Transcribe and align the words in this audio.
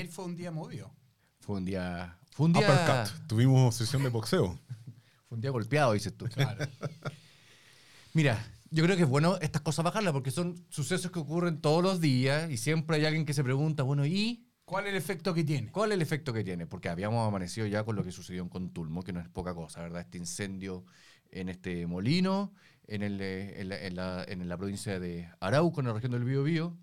ayer 0.00 0.12
fue 0.12 0.24
un 0.24 0.36
día 0.36 0.50
movido. 0.50 0.92
Fue 1.40 1.56
un 1.56 1.64
día. 1.64 2.18
Fue 2.32 2.46
un 2.46 2.52
día. 2.52 2.62
Uppercut. 2.62 3.26
Tuvimos 3.26 3.74
sesión 3.74 4.02
de 4.02 4.08
boxeo. 4.08 4.58
Fue 5.28 5.36
un 5.36 5.40
día 5.42 5.50
golpeado, 5.50 5.92
dices 5.92 6.16
tú. 6.16 6.26
Mira, 8.14 8.44
yo 8.70 8.84
creo 8.84 8.96
que 8.96 9.02
es 9.04 9.08
bueno 9.08 9.38
estas 9.40 9.62
cosas 9.62 9.84
bajarlas 9.84 10.12
porque 10.12 10.30
son 10.30 10.64
sucesos 10.68 11.10
que 11.12 11.18
ocurren 11.20 11.60
todos 11.60 11.82
los 11.82 12.00
días 12.00 12.50
y 12.50 12.56
siempre 12.56 12.96
hay 12.96 13.04
alguien 13.06 13.24
que 13.24 13.34
se 13.34 13.44
pregunta, 13.44 13.82
bueno, 13.82 14.04
¿y 14.06 14.46
¿Cuál 14.64 14.84
es 14.86 14.90
el 14.90 14.96
efecto 14.96 15.34
que 15.34 15.42
tiene? 15.44 15.70
cuál 15.72 15.90
es 15.90 15.96
el 15.96 16.02
efecto 16.02 16.32
que 16.32 16.44
tiene? 16.44 16.66
Porque 16.66 16.88
habíamos 16.88 17.26
amanecido 17.26 17.66
ya 17.66 17.82
con 17.84 17.96
lo 17.96 18.04
que 18.04 18.12
sucedió 18.12 18.42
en 18.42 18.48
Contulmo, 18.48 19.02
que 19.02 19.12
no 19.12 19.20
es 19.20 19.28
poca 19.28 19.52
cosa, 19.54 19.80
¿verdad? 19.80 20.00
Este 20.02 20.18
incendio 20.18 20.84
en 21.30 21.48
este 21.48 21.86
molino, 21.88 22.52
en, 22.86 23.02
el, 23.02 23.20
eh, 23.20 23.60
en, 23.60 23.68
la, 23.68 23.76
en 23.84 23.94
la- 23.96 24.24
en 24.28 24.48
la 24.48 24.56
provincia 24.56 24.98
de 25.00 25.28
Arauco, 25.40 25.80
en 25.80 25.86
la 25.88 25.92
región 25.92 26.12
del 26.12 26.22
Biobío, 26.24 26.76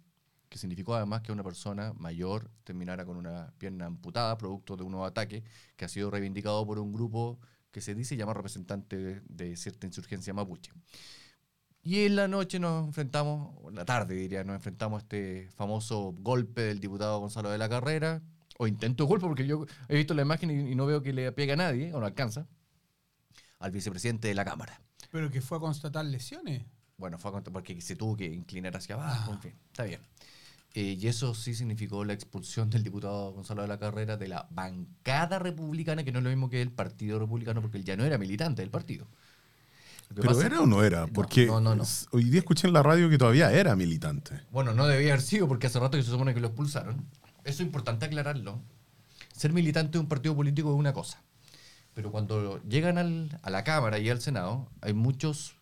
que 0.49 0.57
significó 0.57 0.95
además 0.95 1.21
que 1.21 1.31
una 1.31 1.43
persona 1.43 1.93
mayor 1.93 2.49
terminara 2.63 3.05
con 3.05 3.17
una 3.17 3.53
pierna 3.57 3.85
amputada, 3.85 4.37
producto 4.37 4.77
de 4.77 4.83
un 4.83 4.91
nuevo 4.91 5.05
ataque, 5.05 5.43
que 5.75 5.85
ha 5.85 5.89
sido 5.89 6.09
reivindicado 6.09 6.65
por 6.65 6.79
un 6.79 6.93
grupo 6.93 7.39
que 7.71 7.81
se 7.81 7.93
dice 7.95 8.17
llama 8.17 8.33
representante 8.33 9.21
de, 9.27 9.55
cierta 9.55 9.85
insurgencia 9.85 10.33
mapuche. 10.33 10.71
Y 11.83 12.05
en 12.05 12.15
la 12.15 12.27
noche 12.27 12.59
nos 12.59 12.87
enfrentamos, 12.87 13.55
o 13.61 13.69
en 13.69 13.75
la 13.75 13.85
tarde 13.85 14.15
diría, 14.15 14.43
nos 14.43 14.55
enfrentamos 14.55 14.99
a 14.99 15.03
este 15.03 15.49
famoso 15.55 16.13
golpe 16.17 16.61
del 16.61 16.79
diputado 16.79 17.19
Gonzalo 17.19 17.49
de 17.49 17.57
la 17.57 17.69
Carrera, 17.69 18.21
o 18.57 18.67
intento 18.67 19.03
de 19.03 19.09
golpe, 19.09 19.27
porque 19.27 19.45
yo 19.45 19.65
he 19.87 19.95
visto 19.95 20.13
la 20.13 20.23
imagen 20.23 20.49
y, 20.49 20.75
no 20.75 20.85
veo 20.85 21.01
que 21.01 21.13
le 21.13 21.31
pegue 21.31 21.53
a 21.53 21.55
nadie, 21.55 21.93
o 21.93 21.99
no 21.99 22.05
alcanza, 22.05 22.47
al 23.59 23.71
vicepresidente 23.71 24.27
de 24.27 24.33
la 24.33 24.43
Cámara. 24.43 24.81
Pero 25.11 25.29
que 25.29 25.41
fue 25.41 25.57
a 25.57 25.61
constatar 25.61 26.05
lesiones. 26.05 26.65
Bueno, 26.97 27.19
fue 27.19 27.29
a 27.31 27.41
porque 27.43 27.79
se 27.79 27.95
tuvo 27.95 28.17
que 28.17 28.25
inclinar 28.25 28.75
hacia 28.75 28.95
abajo, 28.95 29.31
Ah. 29.31 29.35
en 29.35 29.41
fin, 29.41 29.53
está 29.67 29.83
bien. 29.83 30.01
Eh, 30.73 30.97
y 30.99 31.07
eso 31.07 31.33
sí 31.35 31.53
significó 31.53 32.03
la 32.03 32.13
expulsión 32.13 32.69
del 32.71 32.83
diputado 32.83 33.31
Gonzalo 33.33 33.61
de 33.61 33.67
la 33.67 33.77
Carrera 33.79 34.17
de 34.17 34.27
la 34.27 34.47
bancada 34.49 35.37
republicana, 35.39 36.03
que 36.03 36.11
no 36.11 36.19
es 36.19 36.23
lo 36.23 36.29
mismo 36.31 36.49
que 36.49 36.61
el 36.61 36.71
Partido 36.71 37.19
Republicano, 37.19 37.61
porque 37.61 37.77
él 37.77 37.85
ya 37.85 37.95
no 37.95 38.03
era 38.03 38.17
militante 38.17 38.63
del 38.63 38.71
partido. 38.71 39.07
¿Pero 40.13 40.29
pasa- 40.29 40.45
era 40.47 40.61
o 40.61 40.65
no 40.65 40.83
era? 40.83 41.05
Porque 41.07 41.45
no, 41.45 41.59
no, 41.61 41.75
no. 41.75 41.83
s- 41.83 42.07
hoy 42.11 42.23
día 42.25 42.39
escuché 42.39 42.67
en 42.67 42.73
la 42.73 42.81
radio 42.81 43.09
que 43.09 43.17
todavía 43.17 43.51
era 43.51 43.75
militante. 43.75 44.41
Bueno, 44.51 44.73
no 44.73 44.87
debía 44.87 45.13
haber 45.13 45.21
sido 45.21 45.47
porque 45.47 45.67
hace 45.67 45.79
rato 45.79 45.97
que 45.97 46.03
se 46.03 46.09
supone 46.09 46.33
que 46.33 46.39
lo 46.39 46.47
expulsaron. 46.47 47.05
Eso 47.43 47.61
es 47.61 47.67
importante 47.67 48.05
aclararlo. 48.05 48.59
Ser 49.33 49.53
militante 49.53 49.93
de 49.93 49.99
un 49.99 50.07
partido 50.07 50.35
político 50.35 50.71
es 50.73 50.79
una 50.79 50.93
cosa. 50.93 51.21
Pero 51.93 52.11
cuando 52.11 52.61
llegan 52.63 52.97
al- 52.97 53.39
a 53.43 53.49
la 53.51 53.63
Cámara 53.63 53.99
y 53.99 54.09
al 54.09 54.21
Senado, 54.21 54.69
hay 54.81 54.93
muchos 54.93 55.55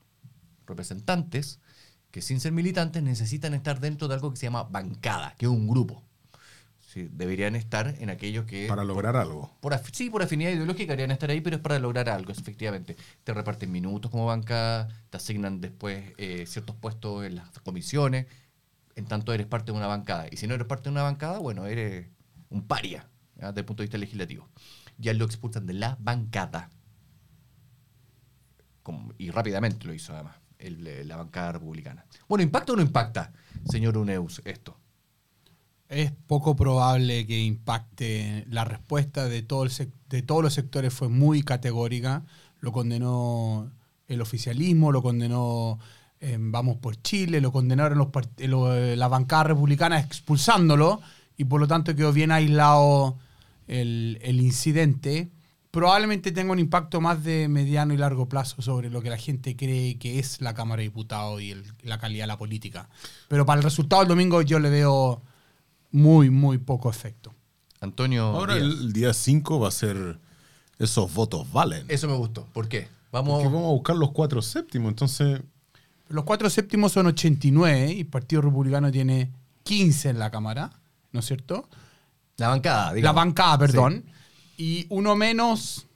representantes 0.66 1.60
que 2.12 2.22
sin 2.22 2.40
ser 2.40 2.54
militantes 2.54 3.04
necesitan 3.04 3.54
estar 3.54 3.80
dentro 3.80 4.08
de 4.08 4.14
algo 4.16 4.32
que 4.32 4.38
se 4.38 4.46
llama 4.46 4.64
bancada, 4.64 5.36
que 5.38 5.46
es 5.46 5.52
un 5.52 5.68
grupo. 5.68 6.02
Sí, 6.80 7.10
deberían 7.12 7.58
estar 7.58 7.94
en 8.00 8.10
aquellos 8.10 8.46
que... 8.46 8.68
Para 8.70 8.86
lograr 8.86 9.18
algo. 9.18 9.54
Por 9.60 9.78
sí, 9.92 10.10
por 10.10 10.24
afinidad 10.24 10.52
ideológica 10.52 10.94
deberían 10.94 11.12
estar 11.12 11.30
ahí, 11.30 11.42
pero 11.42 11.58
es 11.58 11.62
para 11.62 11.78
lograr 11.78 12.08
algo, 12.08 12.32
efectivamente. 12.32 12.96
Te 13.26 13.34
reparten 13.34 13.70
minutos 13.70 14.10
como 14.10 14.26
bancada, 14.26 14.88
te 15.10 15.18
asignan 15.18 15.60
después 15.60 16.14
eh, 16.18 16.46
ciertos 16.48 16.78
puestos 16.78 17.26
en 17.26 17.36
las 17.36 17.50
comisiones, 17.66 18.28
en 18.96 19.08
tanto 19.08 19.34
eres 19.34 19.46
parte 19.46 19.74
de 19.74 19.78
una 19.78 19.88
bancada. 19.88 20.28
Y 20.32 20.38
si 20.38 20.48
no 20.48 20.54
eres 20.54 20.68
parte 20.68 20.86
de 20.86 20.92
una 20.92 21.04
bancada, 21.04 21.40
bueno, 21.40 21.66
eres 21.66 22.08
un 22.50 22.66
paria, 22.66 23.10
¿ya? 23.36 23.48
desde 23.48 23.60
el 23.60 23.66
punto 23.66 23.84
de 23.84 23.88
vista 23.88 23.98
legislativo. 23.98 24.48
Ya 24.98 25.14
lo 25.14 25.26
expulsan 25.26 25.66
de 25.66 25.74
la 25.74 25.98
bancada. 26.00 26.70
Como- 28.84 29.14
y 29.18 29.32
rápidamente 29.32 29.86
lo 29.86 29.94
hizo 29.94 30.14
además, 30.14 30.38
la 30.70 31.16
bancada 31.18 31.54
republicana. 31.54 32.06
Bueno, 32.28 32.44
¿impacta 32.44 32.74
o 32.74 32.76
no 32.76 32.82
impacta, 32.82 33.32
señor 33.70 33.98
Uneus, 33.98 34.42
esto? 34.46 34.78
Es 35.88 36.12
poco 36.12 36.56
probable 36.56 37.28
que 37.28 37.40
impacte 37.44 38.46
la 38.50 38.66
respuesta 38.66 39.30
de, 39.30 39.44
todo 39.44 39.64
el 39.64 39.72
de 40.10 40.22
todos 40.24 40.44
los 40.44 40.54
sectores 40.54 40.94
fue 40.94 41.10
muy 41.10 41.44
categórica. 41.44 42.24
Lo 42.60 42.72
condenó 42.72 43.72
el 44.08 44.22
oficialismo, 44.22 44.92
lo 44.92 45.04
condenó 45.04 45.80
eh, 46.20 46.38
Vamos 46.40 46.78
por 46.78 47.02
Chile, 47.02 47.40
lo 47.40 47.52
condenaron 47.52 47.98
los 48.00 48.10
la 48.98 49.08
bancada 49.08 49.44
republicana 49.46 50.00
expulsándolo 50.00 51.02
y 51.38 51.46
por 51.46 51.60
lo 51.60 51.68
tanto 51.68 51.96
quedó 51.96 52.14
bien 52.14 52.32
aislado 52.32 53.18
el, 53.68 54.18
el 54.22 54.42
incidente. 54.42 55.30
Probablemente 55.76 56.32
tenga 56.32 56.54
un 56.54 56.60
impacto 56.60 57.02
más 57.02 57.22
de 57.26 57.50
mediano 57.50 57.94
y 57.94 57.98
largo 57.98 58.30
plazo 58.30 58.62
sobre 58.62 58.90
lo 58.90 59.02
que 59.02 59.10
la 59.10 59.18
gente 59.18 59.58
cree 59.58 59.98
que 59.98 60.20
es 60.20 60.40
la 60.40 60.54
Cámara 60.54 60.80
de 60.80 60.84
Diputados 60.88 61.42
y 61.42 61.52
el- 61.52 61.66
la 61.84 61.98
calidad 62.00 62.24
de 62.24 62.28
la 62.28 62.38
política. 62.38 62.88
Pero 63.28 63.46
para 63.46 63.58
el 63.60 63.64
resultado 63.64 64.02
del 64.02 64.08
domingo 64.08 64.42
yo 64.42 64.60
le 64.60 64.70
veo 64.70 65.22
muy, 65.92 66.30
muy 66.30 66.60
poco 66.60 66.90
efecto. 66.90 67.34
Antonio. 67.82 68.24
Ahora 68.28 68.56
Díaz. 68.56 68.66
el, 68.68 68.72
el 68.86 68.94
día 68.94 69.14
5 69.14 69.60
va 69.60 69.68
a 69.68 69.72
ser 69.72 70.18
esos 70.80 71.14
votos 71.14 71.52
valen. 71.52 71.84
Eso 71.90 72.08
me 72.08 72.16
gustó. 72.16 72.46
¿Por 72.54 72.70
qué? 72.70 72.88
Vamos. 73.12 73.34
Porque 73.44 73.54
vamos 73.54 73.70
a 73.70 73.74
buscar 73.74 73.96
los 73.98 74.12
cuatro 74.12 74.42
séptimos. 74.42 74.90
Entonces, 74.90 75.42
Los 76.08 76.24
cuatro 76.24 76.50
séptimos 76.50 76.94
son 76.94 77.08
89 77.08 77.92
y 77.94 78.00
el 78.02 78.08
Partido 78.08 78.42
Republicano 78.44 78.92
tiene 78.92 79.32
15 79.64 80.10
en 80.10 80.20
la 80.20 80.30
Cámara, 80.32 80.72
¿no 81.12 81.20
es 81.20 81.26
cierto? 81.26 81.68
La 82.38 82.48
bancada, 82.50 82.88
La 82.88 82.94
digamos. 82.94 83.16
bancada, 83.16 83.58
perdón. 83.58 84.06
Y 84.58 84.86
uno 84.90 85.16
menos, 85.16 85.88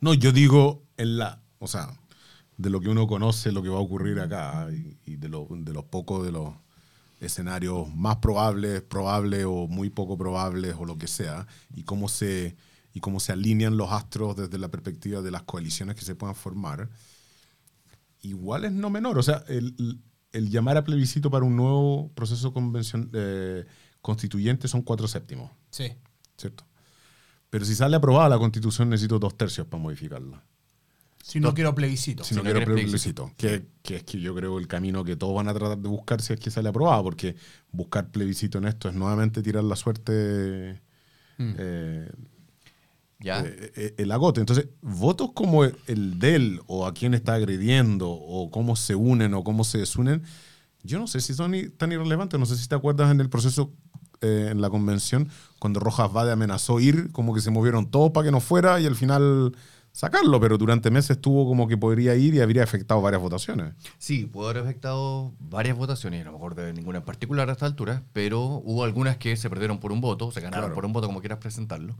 no, 0.00 0.14
yo 0.14 0.32
digo 0.32 0.82
en 0.96 1.18
la, 1.18 1.42
o 1.58 1.66
sea, 1.66 1.98
de 2.56 2.70
lo 2.70 2.80
que 2.80 2.88
uno 2.88 3.06
conoce, 3.06 3.52
lo 3.52 3.62
que 3.62 3.68
va 3.68 3.76
a 3.78 3.80
ocurrir 3.80 4.20
acá 4.20 4.68
y, 4.72 4.98
y 5.04 5.16
de, 5.16 5.28
lo- 5.28 5.46
de 5.50 5.72
los 5.72 5.84
pocos 5.84 6.24
de 6.24 6.32
los 6.32 6.54
escenarios 7.20 7.92
más 7.94 8.16
probables, 8.16 8.82
probables 8.82 9.44
o 9.46 9.66
muy 9.66 9.90
poco 9.90 10.16
probables 10.16 10.74
o 10.78 10.84
lo 10.84 10.96
que 10.98 11.08
sea, 11.08 11.46
y 11.74 11.82
cómo 11.84 12.08
se 12.08 12.56
y 12.94 13.00
cómo 13.00 13.20
se 13.20 13.32
alinean 13.32 13.76
los 13.76 13.92
astros 13.92 14.34
desde 14.36 14.58
la 14.58 14.70
perspectiva 14.70 15.20
de 15.20 15.30
las 15.30 15.42
coaliciones 15.42 15.94
que 15.94 16.04
se 16.04 16.16
puedan 16.16 16.34
formar, 16.34 16.88
igual 18.22 18.64
es 18.64 18.72
no 18.72 18.90
menor. 18.90 19.18
O 19.18 19.22
sea, 19.22 19.44
el, 19.48 19.74
el- 20.32 20.50
llamar 20.50 20.76
a 20.76 20.84
plebiscito 20.84 21.30
para 21.30 21.44
un 21.44 21.56
nuevo 21.56 22.10
proceso 22.14 22.52
convencion- 22.52 23.10
eh, 23.12 23.64
constituyente 24.00 24.68
son 24.68 24.82
cuatro 24.82 25.06
séptimos, 25.08 25.50
sí. 25.70 25.92
¿cierto? 26.36 26.64
Pero 27.50 27.64
si 27.64 27.74
sale 27.74 27.96
aprobada 27.96 28.28
la 28.28 28.38
constitución, 28.38 28.90
necesito 28.90 29.18
dos 29.18 29.36
tercios 29.36 29.66
para 29.66 29.82
modificarla. 29.82 30.42
Si 31.22 31.40
no 31.40 31.52
quiero 31.52 31.74
plebiscito. 31.74 32.24
Si 32.24 32.34
no, 32.34 32.42
no 32.42 32.50
quiero 32.50 32.64
plebiscito. 32.64 33.32
Que, 33.36 33.66
que 33.82 33.96
es 33.96 34.02
que 34.04 34.20
yo 34.20 34.34
creo 34.34 34.58
el 34.58 34.66
camino 34.66 35.04
que 35.04 35.16
todos 35.16 35.34
van 35.34 35.48
a 35.48 35.54
tratar 35.54 35.76
de 35.78 35.88
buscar 35.88 36.22
si 36.22 36.32
es 36.32 36.40
que 36.40 36.50
sale 36.50 36.68
aprobada, 36.70 37.02
porque 37.02 37.36
buscar 37.70 38.10
plebiscito 38.10 38.58
en 38.58 38.64
esto 38.66 38.88
es 38.88 38.94
nuevamente 38.94 39.42
tirar 39.42 39.64
la 39.64 39.76
suerte 39.76 40.80
Mm. 41.40 41.54
eh, 41.56 42.10
Ya. 43.20 43.40
eh, 43.44 43.72
eh, 43.76 43.94
el 43.98 44.10
agote. 44.12 44.40
Entonces, 44.40 44.68
votos 44.80 45.30
como 45.34 45.64
el 45.64 46.18
de 46.18 46.34
él, 46.34 46.60
o 46.66 46.86
a 46.86 46.94
quién 46.94 47.14
está 47.14 47.34
agrediendo, 47.34 48.08
o 48.10 48.50
cómo 48.50 48.74
se 48.76 48.94
unen 48.94 49.34
o 49.34 49.44
cómo 49.44 49.64
se 49.64 49.78
desunen, 49.78 50.22
yo 50.82 50.98
no 50.98 51.06
sé 51.06 51.20
si 51.20 51.34
son 51.34 51.52
tan 51.76 51.92
irrelevantes. 51.92 52.38
No 52.40 52.46
sé 52.46 52.56
si 52.56 52.66
te 52.68 52.74
acuerdas 52.74 53.10
en 53.10 53.20
el 53.20 53.28
proceso, 53.28 53.72
eh, 54.20 54.48
en 54.50 54.60
la 54.60 54.70
convención, 54.70 55.28
cuando 55.58 55.80
Rojas 55.80 56.12
Vade 56.12 56.32
amenazó 56.32 56.80
ir, 56.80 57.10
como 57.12 57.34
que 57.34 57.40
se 57.40 57.50
movieron 57.50 57.90
todos 57.90 58.10
para 58.12 58.26
que 58.26 58.30
no 58.32 58.40
fuera 58.40 58.80
y 58.80 58.86
al 58.86 58.94
final 58.96 59.56
sacarlo, 59.92 60.38
pero 60.38 60.58
durante 60.58 60.90
meses 60.92 61.10
estuvo 61.16 61.46
como 61.48 61.66
que 61.66 61.76
podría 61.76 62.14
ir 62.14 62.34
y 62.34 62.40
habría 62.40 62.62
afectado 62.62 63.00
varias 63.00 63.20
votaciones. 63.22 63.74
Sí, 63.98 64.26
pudo 64.26 64.48
haber 64.50 64.62
afectado 64.62 65.32
varias 65.40 65.76
votaciones, 65.76 66.24
no 66.24 66.30
me 66.32 66.36
acuerdo 66.36 66.62
de 66.62 66.72
ninguna 66.72 66.98
en 66.98 67.04
particular 67.04 67.48
a 67.48 67.52
esta 67.52 67.66
altura, 67.66 68.04
pero 68.12 68.42
hubo 68.64 68.84
algunas 68.84 69.16
que 69.16 69.36
se 69.36 69.50
perdieron 69.50 69.80
por 69.80 69.90
un 69.90 70.00
voto, 70.00 70.30
se 70.30 70.40
ganaron 70.40 70.66
Claro. 70.66 70.74
por 70.74 70.84
un 70.84 70.92
voto, 70.92 71.06
como 71.08 71.20
quieras 71.20 71.38
presentarlo. 71.38 71.96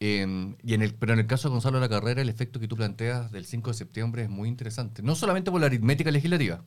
Eh, 0.00 0.54
y 0.62 0.74
en 0.74 0.82
el, 0.82 0.94
pero 0.94 1.12
en 1.12 1.18
el 1.18 1.26
caso 1.26 1.48
de 1.48 1.52
Gonzalo 1.52 1.78
de 1.78 1.82
la 1.82 1.88
Carrera, 1.88 2.22
el 2.22 2.28
efecto 2.28 2.60
que 2.60 2.68
tú 2.68 2.76
planteas 2.76 3.30
del 3.32 3.44
5 3.44 3.70
de 3.70 3.74
septiembre 3.74 4.22
es 4.22 4.30
muy 4.30 4.48
interesante. 4.48 5.02
No 5.02 5.14
solamente 5.16 5.50
por 5.50 5.60
la 5.60 5.66
aritmética 5.66 6.10
legislativa, 6.10 6.64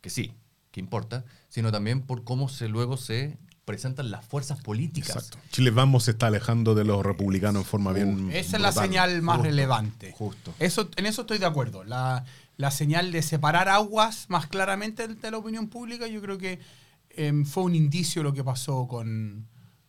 que 0.00 0.10
sí, 0.10 0.34
que 0.70 0.78
importa, 0.80 1.24
sino 1.48 1.72
también 1.72 2.02
por 2.02 2.22
cómo 2.24 2.48
se 2.48 2.68
luego 2.68 2.96
se 2.96 3.38
presentan 3.70 4.10
las 4.10 4.24
fuerzas 4.26 4.60
políticas. 4.60 5.16
Exacto. 5.16 5.38
Chile 5.50 5.70
Vamos 5.70 6.04
se 6.04 6.10
está 6.10 6.26
alejando 6.26 6.74
de 6.74 6.84
los 6.84 7.04
republicanos 7.04 7.62
en 7.62 7.66
forma 7.68 7.92
bien. 7.92 8.30
Esa 8.32 8.56
es 8.56 8.62
la 8.62 8.70
brutal. 8.70 8.84
señal 8.88 9.22
más 9.22 9.36
Justo, 9.36 9.48
relevante. 9.48 10.12
justo. 10.18 10.54
Eso, 10.58 10.88
en 10.96 11.06
eso 11.06 11.20
estoy 11.22 11.38
de 11.38 11.46
acuerdo. 11.46 11.84
La, 11.84 12.24
la 12.56 12.70
señal 12.70 13.12
de 13.12 13.22
separar 13.22 13.68
aguas 13.68 14.26
más 14.28 14.46
claramente 14.48 15.06
de 15.08 15.30
la 15.30 15.38
opinión 15.38 15.68
pública, 15.68 16.06
yo 16.08 16.20
creo 16.20 16.36
que 16.36 16.58
em, 17.10 17.44
fue 17.44 17.62
un 17.62 17.74
indicio 17.74 18.22
lo 18.22 18.32
que 18.32 18.42
pasó 18.44 18.86
con, 18.88 19.46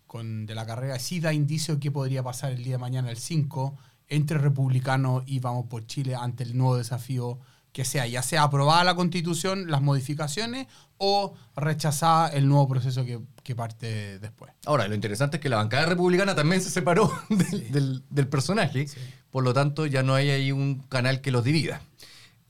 con 0.08 0.46
de 0.46 0.56
la 0.56 0.66
carrera. 0.66 1.00
Sí 1.00 1.20
da 1.20 1.34
indicio 1.34 1.76
de 1.76 1.80
qué 1.80 1.92
podría 1.92 2.22
pasar 2.24 2.52
el 2.52 2.64
día 2.64 2.74
de 2.74 2.78
mañana, 2.78 3.10
el 3.10 3.18
5, 3.18 3.78
entre 4.10 4.38
republicanos 4.38 5.24
y 5.26 5.40
Vamos 5.40 5.66
por 5.68 5.86
Chile 5.88 6.16
ante 6.16 6.44
el 6.44 6.56
nuevo 6.56 6.78
desafío 6.78 7.40
que 7.72 7.86
sea, 7.86 8.06
ya 8.08 8.22
sea 8.22 8.44
aprobada 8.44 8.84
la 8.84 8.96
constitución, 8.96 9.72
las 9.72 9.82
modificaciones, 9.82 10.68
o 10.98 11.34
rechazada 11.56 12.28
el 12.30 12.48
nuevo 12.48 12.68
proceso 12.68 13.06
que, 13.06 13.20
que 13.44 13.56
parte 13.56 14.20
después. 14.20 14.52
Ahora, 14.66 14.88
lo 14.88 14.94
interesante 14.96 15.38
es 15.38 15.42
que 15.42 15.50
la 15.50 15.56
bancada 15.58 15.86
republicana 15.88 16.36
también 16.36 16.62
se 16.62 16.70
separó 16.70 17.12
del, 17.30 17.72
del- 17.72 18.04
del 18.10 18.28
personaje, 18.28 18.88
por 19.32 19.44
lo 19.44 19.54
tanto 19.54 19.86
ya 19.86 20.04
no 20.04 20.14
hay 20.14 20.30
ahí 20.30 20.52
un 20.52 20.80
canal 20.90 21.22
que 21.22 21.32
los 21.32 21.44
divida. 21.44 21.82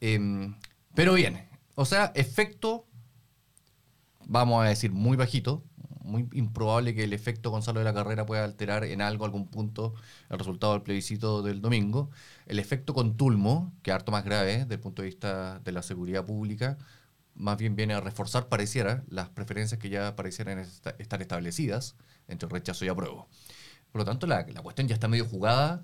Em, 0.01 0.55
pero 0.95 1.13
bien, 1.13 1.47
o 1.75 1.85
sea, 1.85 2.11
efecto, 2.15 2.85
vamos 4.25 4.63
a 4.63 4.67
decir 4.69 4.91
muy 4.91 5.15
bajito, 5.17 5.63
muy 6.03 6.27
improbable 6.33 6.93
que 6.95 7.03
el 7.03 7.13
efecto 7.13 7.49
Gonzalo 7.51 7.79
de 7.79 7.85
la 7.85 7.93
Carrera 7.93 8.25
pueda 8.25 8.43
alterar 8.43 8.83
en 8.85 9.01
algo, 9.01 9.25
algún 9.25 9.47
punto, 9.47 9.93
el 10.29 10.37
resultado 10.39 10.73
del 10.73 10.81
plebiscito 10.81 11.41
del 11.41 11.61
domingo. 11.61 12.09
El 12.45 12.59
efecto 12.59 12.93
Contulmo, 12.93 13.73
que 13.83 13.91
es 13.91 13.95
harto 13.95 14.11
más 14.11 14.23
grave 14.25 14.59
desde 14.59 14.73
el 14.75 14.79
punto 14.79 15.01
de 15.01 15.07
vista 15.07 15.59
de 15.59 15.71
la 15.71 15.81
seguridad 15.81 16.25
pública, 16.25 16.77
más 17.35 17.57
bien 17.57 17.75
viene 17.75 17.93
a 17.93 18.01
reforzar, 18.01 18.49
pareciera, 18.49 19.03
las 19.09 19.29
preferencias 19.29 19.79
que 19.79 19.89
ya 19.89 20.15
parecieran 20.15 20.59
esta- 20.59 20.95
estar 20.99 21.21
establecidas 21.21 21.95
entre 22.27 22.49
rechazo 22.49 22.83
y 22.85 22.89
apruebo. 22.89 23.27
Por 23.91 24.01
lo 24.01 24.05
tanto, 24.05 24.27
la, 24.27 24.45
la 24.47 24.61
cuestión 24.61 24.87
ya 24.87 24.93
está 24.95 25.07
medio 25.07 25.25
jugada. 25.25 25.83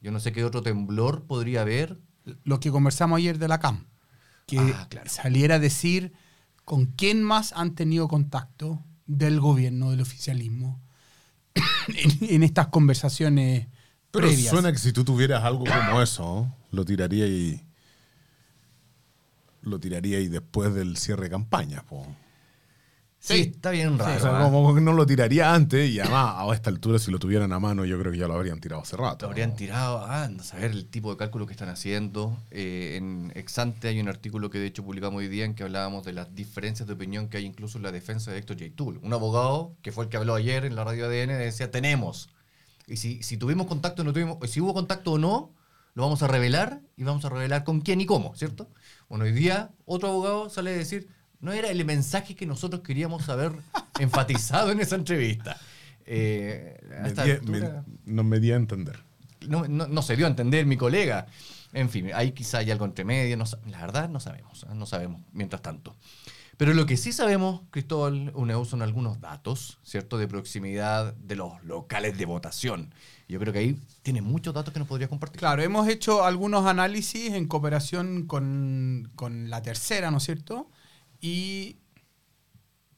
Yo 0.00 0.10
no 0.10 0.20
sé 0.20 0.32
qué 0.32 0.44
otro 0.44 0.62
temblor 0.62 1.24
podría 1.26 1.62
haber. 1.62 1.98
Lo 2.44 2.60
que 2.60 2.70
conversamos 2.70 3.18
ayer 3.18 3.38
de 3.38 3.48
la 3.48 3.60
CAM. 3.60 3.86
Que 4.46 4.58
Ah, 4.58 4.86
claro. 4.88 5.08
saliera 5.10 5.56
a 5.56 5.58
decir 5.58 6.12
con 6.64 6.86
quién 6.86 7.22
más 7.22 7.52
han 7.52 7.74
tenido 7.74 8.08
contacto 8.08 8.84
del 9.10 9.40
gobierno, 9.40 9.90
del 9.90 10.00
oficialismo, 10.00 10.80
en, 11.88 12.34
en 12.34 12.42
estas 12.42 12.68
conversaciones 12.68 13.66
Pero 14.10 14.28
previas. 14.28 14.50
suena 14.50 14.70
que 14.72 14.78
si 14.78 14.92
tú 14.92 15.04
tuvieras 15.04 15.42
algo 15.44 15.64
como 15.64 16.00
eso, 16.00 16.52
lo 16.70 16.84
tiraría 16.84 17.26
y. 17.26 17.64
Lo 19.62 19.78
tiraría 19.78 20.20
y 20.20 20.28
después 20.28 20.72
del 20.72 20.96
cierre 20.96 21.24
de 21.24 21.30
campaña. 21.30 21.82
po. 21.82 22.06
Sí, 23.22 23.52
está 23.54 23.70
bien 23.70 23.98
raro. 23.98 24.16
O 24.16 24.18
sea, 24.18 24.38
¿ah? 24.38 24.42
como 24.44 24.74
que 24.74 24.80
no 24.80 24.94
lo 24.94 25.04
tiraría 25.04 25.54
antes 25.54 25.90
y 25.90 26.00
además 26.00 26.36
a 26.38 26.54
esta 26.54 26.70
altura 26.70 26.98
si 26.98 27.10
lo 27.10 27.18
tuvieran 27.18 27.52
a 27.52 27.60
mano 27.60 27.84
yo 27.84 27.98
creo 28.00 28.10
que 28.10 28.16
ya 28.16 28.26
lo 28.26 28.32
habrían 28.32 28.60
tirado 28.60 28.80
hace 28.80 28.96
rato. 28.96 29.26
Lo 29.26 29.30
habrían 29.30 29.54
tirado, 29.54 29.98
ah, 29.98 30.24
a 30.24 30.42
saber 30.42 30.70
el 30.70 30.86
tipo 30.86 31.10
de 31.10 31.18
cálculo 31.18 31.44
que 31.44 31.52
están 31.52 31.68
haciendo. 31.68 32.38
Eh, 32.50 32.94
en 32.96 33.30
Exante 33.34 33.88
hay 33.88 34.00
un 34.00 34.08
artículo 34.08 34.48
que 34.48 34.58
de 34.58 34.66
hecho 34.66 34.82
publicamos 34.82 35.18
hoy 35.18 35.28
día 35.28 35.44
en 35.44 35.54
que 35.54 35.64
hablábamos 35.64 36.02
de 36.06 36.14
las 36.14 36.34
diferencias 36.34 36.86
de 36.86 36.94
opinión 36.94 37.28
que 37.28 37.36
hay 37.36 37.44
incluso 37.44 37.76
en 37.76 37.84
la 37.84 37.92
defensa 37.92 38.30
de 38.32 38.38
Héctor 38.38 38.56
Yaitul. 38.56 38.98
Un 39.02 39.12
abogado 39.12 39.76
que 39.82 39.92
fue 39.92 40.04
el 40.04 40.10
que 40.10 40.16
habló 40.16 40.34
ayer 40.34 40.64
en 40.64 40.74
la 40.74 40.84
radio 40.84 41.04
ADN 41.04 41.28
decía, 41.28 41.70
tenemos. 41.70 42.30
Y 42.86 42.96
si, 42.96 43.22
si 43.22 43.36
tuvimos 43.36 43.66
contacto 43.66 44.00
o 44.00 44.04
no 44.06 44.14
tuvimos, 44.14 44.38
si 44.50 44.62
hubo 44.62 44.72
contacto 44.72 45.12
o 45.12 45.18
no, 45.18 45.52
lo 45.92 46.04
vamos 46.04 46.22
a 46.22 46.26
revelar 46.26 46.80
y 46.96 47.04
vamos 47.04 47.22
a 47.26 47.28
revelar 47.28 47.64
con 47.64 47.82
quién 47.82 48.00
y 48.00 48.06
cómo, 48.06 48.34
¿cierto? 48.34 48.70
Bueno, 49.10 49.26
hoy 49.26 49.32
día 49.32 49.72
otro 49.84 50.08
abogado 50.08 50.48
sale 50.48 50.70
a 50.70 50.76
decir, 50.78 51.08
no 51.40 51.52
era 51.52 51.68
el 51.70 51.84
mensaje 51.84 52.34
que 52.34 52.46
nosotros 52.46 52.82
queríamos 52.82 53.28
haber 53.28 53.52
enfatizado 53.98 54.70
en 54.72 54.80
esa 54.80 54.96
entrevista. 54.96 55.56
Eh, 56.06 56.78
Me 57.02 57.12
di- 57.12 57.30
altura- 57.30 57.84
me- 57.86 58.12
no 58.12 58.24
me 58.24 58.40
di 58.40 58.52
a 58.52 58.56
entender. 58.56 58.98
no, 59.48 59.66
no- 59.68 59.86
no 59.88 60.02
se 60.02 60.16
dio 60.16 60.26
a 60.26 60.28
entender 60.30 60.66
mi 60.66 60.76
colega. 60.76 61.26
En 61.72 61.88
fin, 61.88 62.10
ahí 62.14 62.32
quizá 62.32 62.58
hay 62.58 62.70
algo 62.70 62.84
entre 62.84 63.04
medio, 63.04 63.36
no 63.36 63.44
la 63.66 63.80
verdad 63.80 64.08
no 64.08 64.18
sabemos, 64.20 64.64
¿eh? 64.64 64.74
no 64.74 64.86
sabemos 64.86 65.22
mientras 65.32 65.62
tanto. 65.62 65.94
Pero 66.56 66.74
lo 66.74 66.84
que 66.84 66.98
sí 66.98 67.10
sabemos, 67.12 67.62
Cristóbal 67.70 68.32
Uneu, 68.34 68.64
son 68.66 68.82
algunos 68.82 69.18
datos, 69.20 69.78
¿cierto?, 69.82 70.18
de 70.18 70.28
proximidad 70.28 71.14
de 71.14 71.36
los 71.36 71.62
locales 71.64 72.18
de 72.18 72.26
votación. 72.26 72.92
Yo 73.28 73.38
creo 73.38 73.52
que 73.52 73.60
ahí 73.60 73.78
tiene 74.02 74.20
muchos 74.20 74.52
datos 74.52 74.74
que 74.74 74.78
nos 74.80 74.88
podría 74.88 75.08
compartir. 75.08 75.38
Claro, 75.38 75.62
hemos 75.62 75.88
hecho 75.88 76.22
algunos 76.24 76.66
análisis 76.66 77.32
en 77.32 77.46
cooperación 77.46 78.26
con, 78.26 79.10
con 79.14 79.48
la 79.48 79.62
tercera, 79.62 80.10
¿no 80.10 80.18
es 80.18 80.24
cierto? 80.24 80.68
Y 81.20 81.76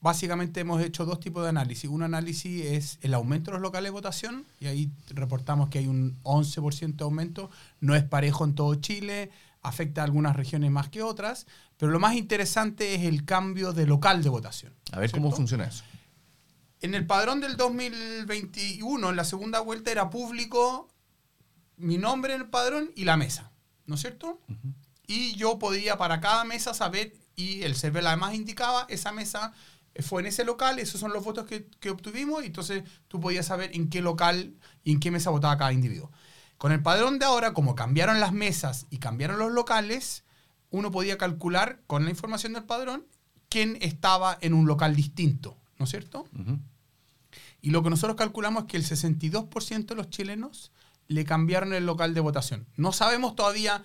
básicamente 0.01 0.61
hemos 0.61 0.83
hecho 0.83 1.05
dos 1.05 1.21
tipos 1.21 1.43
de 1.43 1.49
análisis. 1.49 1.89
Un 1.89 2.03
análisis 2.03 2.65
es 2.65 2.99
el 3.03 3.15
aumento 3.15 3.51
de 3.51 3.57
los 3.57 3.63
locales 3.63 3.89
de 3.89 3.91
votación, 3.91 4.47
y 4.61 4.67
ahí 4.67 4.91
reportamos 5.09 5.69
que 5.69 5.79
hay 5.79 5.87
un 5.87 6.19
11% 6.23 6.97
de 6.97 7.05
aumento. 7.05 7.51
No 7.81 7.95
es 7.95 8.05
parejo 8.05 8.45
en 8.45 8.55
todo 8.55 8.75
Chile, 8.77 9.31
afecta 9.63 10.01
a 10.01 10.05
algunas 10.05 10.37
regiones 10.37 10.71
más 10.71 10.89
que 10.89 11.03
otras, 11.03 11.47
pero 11.77 11.93
lo 11.93 12.01
más 12.01 12.15
interesante 12.15 12.95
es 12.95 13.03
el 13.03 13.25
cambio 13.25 13.73
de 13.73 13.87
local 13.87 14.23
de 14.23 14.29
votación. 14.29 14.73
A 14.93 14.99
ver 14.99 15.11
cómo 15.11 15.31
funciona 15.31 15.65
eso. 15.65 15.85
En 16.81 16.97
el 16.97 17.07
padrón 17.07 17.41
del 17.41 17.57
2021, 17.57 19.11
en 19.11 19.17
la 19.17 19.25
segunda 19.25 19.61
vuelta, 19.61 19.93
era 19.93 20.11
público 20.11 20.89
mi 21.77 21.97
nombre 21.97 22.35
en 22.35 22.43
el 22.43 22.49
padrón 22.49 22.91
y 22.97 23.05
la 23.05 23.17
mesa, 23.17 23.53
¿no 23.87 23.95
es 23.95 24.01
cierto? 24.01 24.41
Y 25.07 25.35
yo 25.37 25.59
podía 25.59 25.97
para 25.97 26.21
cada 26.21 26.45
mesa 26.45 26.75
saber, 26.75 27.13
y 27.37 27.63
el 27.63 27.75
server 27.75 28.07
además 28.07 28.35
indicaba, 28.35 28.87
esa 28.89 29.13
mesa 29.13 29.53
fue 30.01 30.23
en 30.23 30.29
ese 30.29 30.45
local, 30.45 30.79
esos 30.79 31.01
son 31.01 31.13
los 31.13 31.25
votos 31.25 31.47
que, 31.47 31.67
que 31.81 31.91
obtuvimos, 31.91 32.43
y 32.43 32.47
entonces 32.47 32.85
tú 33.09 33.21
podías 33.21 33.47
saber 33.47 33.71
en 33.75 33.89
qué 33.89 34.01
local 34.01 34.55
y 34.85 34.93
en 34.93 35.01
qué 35.01 35.11
mesa 35.11 35.31
votaba 35.31 35.59
cada 35.59 35.73
individuo. 35.73 36.11
Con 36.59 36.73
el 36.73 36.83
padrón 36.83 37.19
de 37.19 37.27
ahora, 37.27 37.53
como 37.53 37.75
cambiaron 37.75 38.21
las 38.21 38.33
mesas 38.33 38.87
y 38.89 38.99
cambiaron 38.99 39.39
los 39.39 39.53
locales, 39.53 40.25
uno 40.71 40.91
podía 40.91 41.19
calcular 41.19 41.81
con 41.87 42.05
la 42.05 42.11
información 42.11 42.53
del 42.53 42.65
padrón 42.65 43.07
quién 43.49 43.77
estaba 43.81 44.39
en 44.41 44.55
un 44.55 44.67
local 44.67 44.97
distinto, 44.97 45.59
¿no 45.79 45.85
es 45.85 45.91
cierto? 45.91 46.25
Y 47.61 47.71
lo 47.71 47.83
que 47.83 47.91
nosotros 47.91 48.17
calculamos 48.17 48.63
es 48.63 48.69
que 48.71 48.77
el 48.77 48.85
62% 48.85 49.87
de 49.87 49.95
los 49.95 50.09
chilenos 50.09 50.73
le 51.09 51.25
cambiaron 51.25 51.75
el 51.75 51.85
local 51.85 52.15
de 52.15 52.21
votación. 52.21 52.67
No 52.77 52.93
sabemos 52.93 53.37
todavía 53.37 53.85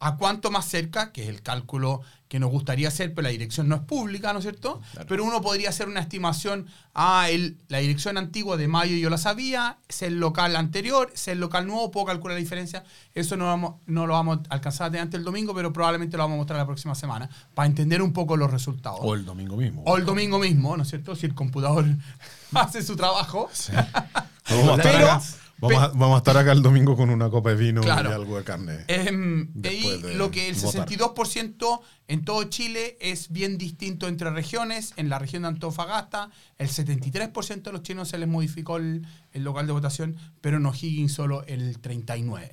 a 0.00 0.16
cuánto 0.16 0.50
más 0.50 0.66
cerca, 0.66 1.12
que 1.12 1.24
es 1.24 1.28
el 1.28 1.42
cálculo 1.42 2.02
que 2.28 2.38
nos 2.38 2.50
gustaría 2.50 2.88
hacer, 2.88 3.14
pero 3.14 3.22
la 3.22 3.30
dirección 3.30 3.68
no 3.68 3.74
es 3.76 3.80
pública, 3.82 4.32
¿no 4.32 4.38
es 4.38 4.44
cierto? 4.44 4.80
Claro. 4.92 5.06
Pero 5.08 5.24
uno 5.24 5.40
podría 5.40 5.70
hacer 5.70 5.88
una 5.88 6.00
estimación, 6.00 6.66
ah, 6.94 7.28
el, 7.30 7.56
la 7.68 7.78
dirección 7.78 8.18
antigua 8.18 8.56
de 8.58 8.68
mayo 8.68 8.94
yo 8.96 9.08
la 9.10 9.16
sabía, 9.18 9.78
es 9.88 10.02
el 10.02 10.20
local 10.20 10.54
anterior, 10.54 11.10
es 11.14 11.26
el 11.28 11.40
local 11.40 11.66
nuevo, 11.66 11.90
puedo 11.90 12.06
calcular 12.06 12.36
la 12.36 12.40
diferencia. 12.40 12.84
Eso 13.14 13.36
no, 13.36 13.46
vamos, 13.46 13.76
no 13.86 14.06
lo 14.06 14.12
vamos 14.12 14.40
a 14.50 14.54
alcanzar 14.54 14.94
a 14.94 15.00
antes 15.02 15.18
el 15.18 15.24
domingo, 15.24 15.54
pero 15.54 15.72
probablemente 15.72 16.16
lo 16.16 16.22
vamos 16.24 16.34
a 16.34 16.38
mostrar 16.38 16.58
la 16.58 16.66
próxima 16.66 16.94
semana, 16.94 17.28
para 17.54 17.66
entender 17.66 18.02
un 18.02 18.12
poco 18.12 18.36
los 18.36 18.50
resultados. 18.50 19.00
O 19.02 19.14
el 19.14 19.24
domingo 19.24 19.56
mismo. 19.56 19.82
O 19.86 19.96
el 19.96 20.04
domingo 20.04 20.38
mismo, 20.38 20.76
¿no 20.76 20.82
es 20.82 20.90
cierto? 20.90 21.16
Si 21.16 21.24
el 21.26 21.34
computador 21.34 21.86
hace 22.52 22.82
su 22.82 22.94
trabajo. 22.94 23.48
A 23.74 24.76
Pero- 24.76 25.20
vamos, 25.60 25.82
a, 25.82 25.88
vamos 25.88 26.14
a 26.14 26.18
estar 26.18 26.36
acá 26.36 26.52
el 26.52 26.62
domingo 26.62 26.96
con 26.96 27.10
una 27.10 27.28
copa 27.30 27.50
de 27.50 27.56
vino 27.56 27.80
Claro. 27.82 28.10
y 28.10 28.12
algo 28.12 28.36
de 28.38 28.44
carne. 28.44 28.84
Em, 28.88 29.50
y 29.56 29.98
de 30.00 30.14
lo 30.14 30.30
que 30.30 30.48
el 30.48 30.54
votar. 30.56 30.86
62% 30.88 31.80
en 32.08 32.24
todo 32.24 32.44
Chile 32.44 32.96
es 33.00 33.30
bien 33.30 33.58
distinto 33.58 34.08
entre 34.08 34.30
regiones. 34.30 34.92
En 34.96 35.08
la 35.08 35.18
región 35.18 35.42
de 35.42 35.48
Antofagasta, 35.48 36.30
el 36.58 36.68
73% 36.68 37.62
de 37.70 37.72
los 37.72 37.82
chilenos 37.82 38.08
se 38.08 38.18
les 38.18 38.28
modificó 38.28 38.76
el, 38.76 39.06
el 39.32 39.44
local 39.44 39.66
de 39.66 39.72
votación, 39.72 40.16
pero 40.40 40.56
en 40.58 40.66
O'Higgins 40.66 41.12
solo 41.12 41.44
el 41.46 41.80
39%. 41.80 42.50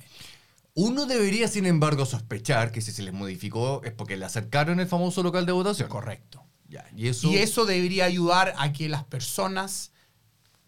Uno 0.78 1.06
debería, 1.06 1.48
sin 1.48 1.64
embargo, 1.64 2.04
sospechar 2.04 2.70
que 2.70 2.82
si 2.82 2.92
se 2.92 3.02
les 3.02 3.14
modificó 3.14 3.80
es 3.82 3.92
porque 3.92 4.18
le 4.18 4.26
acercaron 4.26 4.78
el 4.78 4.86
famoso 4.86 5.22
local 5.22 5.46
de 5.46 5.52
votación. 5.52 5.88
Correcto. 5.88 6.44
Ya, 6.68 6.84
y 6.94 7.08
eso, 7.08 7.30
Y 7.30 7.36
eso 7.36 7.64
debería 7.64 8.04
ayudar 8.04 8.52
a 8.58 8.72
que 8.72 8.88
las 8.88 9.04
personas 9.04 9.92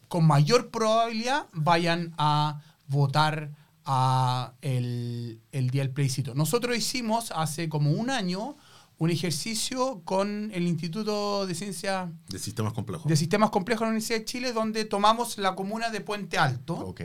con 0.09 0.27
mayor 0.27 0.71
probabilidad 0.71 1.47
vayan 1.53 2.15
a 2.19 2.61
votar 2.89 3.51
a 3.85 4.53
el, 4.63 5.41
el 5.53 5.71
día 5.71 5.83
del 5.83 5.93
plebiscito. 5.93 6.35
Nosotros 6.35 6.77
hicimos 6.77 7.31
hace 7.35 7.69
como 7.69 7.91
un 7.93 8.11
año 8.11 8.57
un 8.99 9.11
ejercicio 9.11 10.03
con 10.05 10.51
el 10.53 10.67
Instituto 10.67 11.47
de 11.47 11.55
Ciencia 11.55 12.11
De 12.29 12.39
sistemas 12.41 12.73
complejos. 12.73 13.07
de 13.07 13.17
Sistemas 13.17 13.51
Complejos 13.51 13.81
de 13.83 13.87
la 13.87 13.91
Universidad 13.91 14.19
de 14.19 14.25
Chile, 14.25 14.53
donde 14.53 14.85
tomamos 14.85 15.39
la 15.39 15.55
comuna 15.55 15.91
de 15.91 16.01
Puente 16.01 16.37
Alto 16.37 16.75
Ok. 16.75 17.03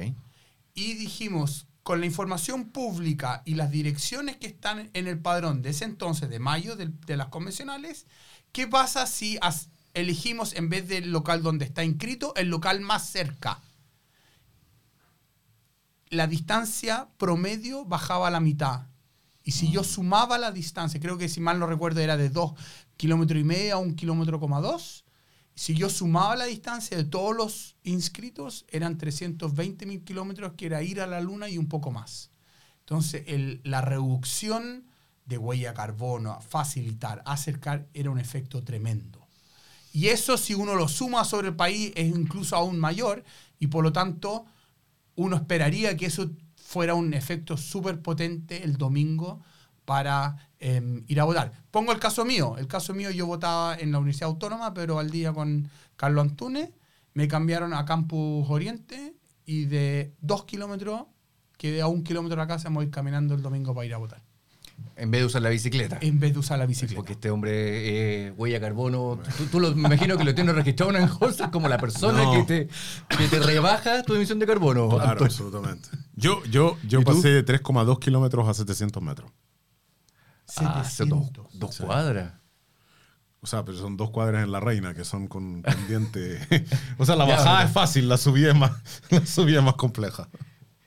y 0.74 0.94
dijimos, 0.96 1.68
con 1.84 2.00
la 2.00 2.06
información 2.08 2.70
pública 2.70 3.44
y 3.46 3.54
las 3.56 3.70
direcciones 3.70 4.38
que 4.38 4.48
están 4.48 4.89
en 4.94 5.08
el 5.08 5.20
padrón 5.20 5.62
de 5.62 5.70
ese 5.70 5.86
entonces, 5.86 6.30
de 6.30 6.39
mayo, 6.39 6.75
del- 6.75 7.00
de, 7.01 7.16
las 7.18 7.28
convencionales, 7.28 8.08
¿qué 8.54 8.68
pasa 8.68 9.06
si 9.06 9.38
as- 9.42 9.70
elegimos 9.94 10.54
en 10.54 10.70
vez 10.70 10.88
del 10.88 11.12
local 11.12 11.44
donde 11.44 11.66
está 11.66 11.84
inscrito, 11.84 12.34
el 12.36 12.50
local 12.50 12.82
más 12.82 13.08
cerca? 13.08 13.62
La 16.10 16.28
distancia 16.28 17.10
promedio 17.18 17.86
bajaba 17.86 18.28
a 18.28 18.32
la 18.32 18.40
mitad. 18.40 18.88
Y 19.44 19.52
si 19.52 19.72
yo 19.72 19.84
sumaba 19.84 20.38
la 20.38 20.52
distancia, 20.52 21.00
creo 21.00 21.18
que 21.18 21.28
si 21.28 21.42
mal 21.42 21.60
no 21.60 21.68
recuerdo 21.68 22.00
era 22.00 22.18
de 22.18 22.30
2 22.30 22.54
kilómetros 22.98 23.40
y 23.42 23.44
medio 23.44 23.76
a 23.76 23.80
1 23.80 23.96
kilómetro 23.96 24.40
coma 24.40 24.62
2, 24.62 25.04
si 25.56 25.76
yo 25.76 25.90
sumaba 25.90 26.36
la 26.36 26.46
distancia 26.46 26.98
de 26.98 27.04
todos 27.04 27.36
los 27.36 27.76
inscritos, 27.84 28.66
eran 28.70 28.98
320 28.98 29.86
mil 29.86 30.04
kilómetros, 30.04 30.54
que 30.54 30.66
era 30.66 30.82
ir 30.82 31.00
a 31.02 31.08
la 31.08 31.22
luna 31.22 31.50
y 31.50 31.58
un 31.58 31.68
poco 31.68 31.92
más. 31.92 32.32
Entonces, 32.80 33.24
la 33.64 33.82
reducción 33.82 34.88
de 35.26 35.38
huella 35.38 35.74
carbono, 35.74 36.42
facilitar, 36.42 37.22
acercar, 37.26 37.88
era 37.94 38.10
un 38.10 38.20
efecto 38.20 38.64
tremendo. 38.64 39.23
Y 39.94 40.08
eso, 40.08 40.38
si 40.38 40.56
uno 40.56 40.74
lo 40.74 40.88
suma 40.88 41.24
sobre 41.24 41.50
el 41.50 41.56
país, 41.56 41.94
es 41.96 42.08
incluso 42.08 42.56
aún 42.56 42.80
mayor, 42.80 43.24
y 43.60 43.68
por 43.68 43.84
lo 43.84 43.94
tanto, 43.94 44.46
uno 45.16 45.36
esperaría 45.36 45.96
que 45.96 46.08
eso 46.08 46.32
fuera 46.56 46.96
un 46.96 47.14
efecto 47.14 47.56
súper 47.56 48.02
potente 48.02 48.64
el 48.64 48.78
domingo 48.78 49.42
para 49.86 50.50
eh, 50.60 51.04
ir 51.08 51.20
a 51.20 51.26
votar. 51.26 51.52
Pongo 51.70 51.92
el 51.92 52.00
caso 52.00 52.26
mío. 52.26 52.56
El 52.58 52.68
caso 52.68 52.96
mío, 52.96 53.12
yo 53.12 53.28
votaba 53.28 53.76
en 53.76 53.92
la 53.92 54.00
Universidad 54.00 54.30
Autónoma, 54.30 54.74
pero 54.74 54.98
al 54.98 55.12
día 55.12 55.32
con 55.32 55.70
Carlos 55.96 56.24
Antunes, 56.24 56.70
me 57.14 57.28
cambiaron 57.28 57.74
a 57.74 57.86
Campus 57.86 58.50
Oriente 58.50 59.14
y 59.46 59.66
de 59.66 60.16
dos 60.22 60.46
kilómetros, 60.46 61.04
quedé 61.58 61.82
a 61.82 61.88
un 61.88 62.04
kilómetro 62.04 62.36
de 62.36 62.42
la 62.42 62.48
casa, 62.48 62.72
me 62.72 62.78
voy 62.78 62.90
caminando 62.90 63.36
el 63.36 63.44
domingo 63.44 63.76
para 63.76 63.86
ir 63.86 63.94
a 63.94 63.98
votar. 63.98 64.24
En 64.96 65.10
vez 65.10 65.22
de 65.22 65.25
usar 65.25 65.42
la 65.42 65.50
bicicleta. 65.50 65.98
en 66.01 66.20
vez 66.20 66.34
de 66.34 66.39
usar 66.39 66.60
la 66.60 66.65
bicicleta. 66.68 66.96
Porque 66.96 67.13
este 67.13 67.32
hombre 67.32 68.27
eh, 68.27 68.32
huella 68.38 68.60
carbono. 68.60 69.20
Tú, 69.38 69.46
tú 69.46 69.60
lo, 69.60 69.74
me 69.75 69.88
imagino 69.88 70.18
que 70.18 70.24
lo 70.24 70.36
tienes 70.36 70.53
registrado 70.53 70.92
en 70.92 70.98
Anheuser 71.03 71.50
como 71.50 71.68
la 71.68 71.77
persona 71.80 72.24
No. 72.24 72.32
que, 72.34 72.44
te, 72.44 73.18
que 73.18 73.27
te 73.27 73.39
rebaja 73.39 74.03
tu 74.03 74.13
emisión 74.15 74.38
de 74.39 74.46
carbono. 74.46 74.89
Claro, 74.89 75.03
Antonio. 75.03 75.25
absolutamente. 75.25 75.89
Yo, 76.15 76.44
yo, 76.46 76.77
yo 76.88 77.01
¿Y 77.01 77.03
tú? 77.03 77.12
pasé 77.12 77.30
de 77.30 77.44
3,2 77.46 77.98
kilómetros 78.00 78.48
a 78.48 78.53
700 78.53 79.01
metros. 79.01 79.32
Ah, 80.58 80.75
dos, 80.84 80.88
700. 80.94 81.60
dos 81.60 81.77
cuadras. 81.80 82.34
O 83.42 83.48
sea, 83.48 83.65
pero 83.65 83.77
son 83.77 83.98
dos 83.98 84.10
cuadras 84.12 84.44
en 84.44 84.51
la 84.51 84.60
reina 84.60 84.94
que 84.94 85.03
son 85.03 85.27
con 85.27 85.63
pendiente. 85.63 86.39
o 86.98 87.06
sea, 87.06 87.15
la 87.15 87.25
bajada 87.25 87.63
es 87.65 87.72
fácil, 87.72 88.08
la 88.08 88.18
subida 88.18 88.51
es 88.51 88.56
más, 88.56 88.72
la 89.10 89.25
subida 89.25 89.60
es 89.60 89.65
más 89.65 89.74
compleja. 89.75 90.30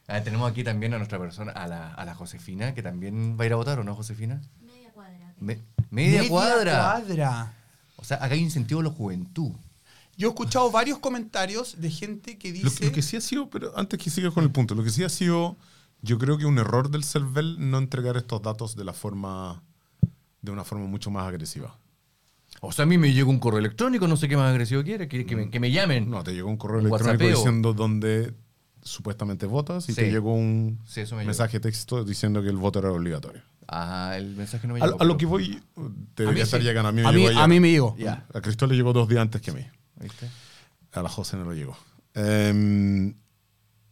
Ah, 0.09 0.23
tenemos 0.23 0.49
aquí 0.51 0.63
también 0.63 0.95
a 0.95 0.99
nuestra 0.99 1.19
persona, 1.19 1.51
a 1.53 1.67
la, 1.67 1.93
a 1.93 2.05
la 2.05 2.15
Josefina, 2.15 2.75
que 2.75 2.83
también 2.83 3.37
va 3.39 3.43
a 3.45 3.47
ir 3.47 3.53
a 3.53 3.57
votar, 3.57 3.79
¿o 3.81 3.85
no, 3.85 3.95
Josefina? 3.95 4.41
Media 4.61 4.91
cuadra. 4.93 5.35
Me- 5.41 5.59
media, 5.91 6.29
cuadra. 6.29 6.73
cuadra. 7.03 7.53
O 7.97 8.05
sea, 8.05 8.19
acá 8.19 8.35
hay 8.35 8.41
incentivo 8.41 8.81
a 8.81 8.85
la 8.85 8.91
juventud. 8.91 9.53
Yo 10.17 10.29
he 10.29 10.31
escuchado 10.31 10.71
varios 10.71 10.99
comentarios 10.99 11.81
de 11.81 11.91
gente 11.91 12.39
que 12.39 12.53
dice. 12.53 12.87
lo 12.87 12.93
que 12.93 13.03
sí 13.03 13.17
ha 13.17 13.21
sido, 13.21 13.51
pero 13.51 13.77
antes 13.77 13.99
que 13.99 14.09
siga 14.11 14.31
con 14.31 14.45
el 14.45 14.51
punto, 14.51 14.75
lo 14.75 14.83
que 14.85 14.91
sí 14.91 15.03
ha 15.05 15.09
sido, 15.09 15.57
yo 16.03 16.19
creo 16.19 16.39
que 16.39 16.47
un 16.47 16.59
error 16.59 16.89
del 16.91 17.05
CERVEL 17.05 17.57
no 17.71 17.79
entregar 17.79 18.17
estos 18.17 18.41
datos 18.43 18.77
de 18.77 18.85
la 18.85 18.93
forma, 18.93 19.63
de 20.41 20.53
una 20.53 20.65
forma 20.65 20.87
mucho 20.87 21.11
más 21.11 21.27
agresiva. 21.27 21.77
O 22.63 22.73
sea, 22.73 22.85
a 22.85 22.87
mí 22.87 22.97
me 22.97 23.13
llegó 23.13 23.31
un 23.31 23.39
correo 23.41 23.59
electrónico, 23.59 24.07
no 24.09 24.17
sé 24.17 24.29
qué 24.29 24.37
más 24.37 24.49
agresivo 24.51 24.83
quiere, 24.83 25.09
que, 25.09 25.27
que 25.27 25.37
me, 25.37 25.51
que 25.51 25.61
me 25.61 25.71
llamen. 25.71 26.09
No, 26.09 26.23
te 26.25 26.33
llegó 26.33 26.49
un 26.49 26.57
correo 26.57 26.79
Un 26.79 26.87
electrónico 26.87 27.25
whatsappeo. 27.25 27.37
diciendo 27.37 27.75
dónde 27.75 28.33
supuestamente 28.87 29.45
votas 29.47 29.89
y 29.89 29.93
Sí. 29.93 30.01
te 30.03 30.11
llegó 30.11 30.33
un 30.35 30.79
Sí, 30.87 31.03
me 31.13 31.25
mensaje 31.25 31.59
de 31.59 31.61
texto 31.71 32.05
diciendo 32.05 32.43
que 32.43 32.49
el 32.49 32.57
voto 32.57 32.79
era 32.79 32.91
obligatorio. 32.93 33.43
Ah, 33.69 34.15
el 34.17 34.37
mensaje 34.37 34.67
no 34.69 34.75
me 34.75 34.81
A, 34.81 34.87
llegó. 34.87 35.03
a 35.03 35.05
lo 35.05 35.17
que 35.17 35.27
voy, 35.27 35.61
a 35.77 35.81
mí 35.81 35.91
debería 36.17 36.45
estar 36.45 36.61
sí. 36.61 36.67
llegando. 36.67 36.89
A 36.89 36.93
mí 36.93 37.03
me 37.03 37.09
a, 37.09 37.13
mí, 37.13 37.27
llegó 37.27 37.41
a 37.41 37.49
mí 37.49 37.61
me 37.61 37.71
llegó. 37.71 37.97
A 38.33 38.41
Cristóbal 38.41 38.71
le 38.71 38.77
llegó 38.77 38.93
dos 38.93 39.09
días 39.09 39.21
antes 39.23 39.41
que 39.43 39.51
a 39.51 39.55
mí. 39.55 39.67
¿Viste? 40.01 40.29
A 40.93 41.03
la 41.03 41.09
José 41.09 41.37
no 41.37 41.51
le 41.51 41.57
llegó. 41.57 41.77
Em, 42.15 43.15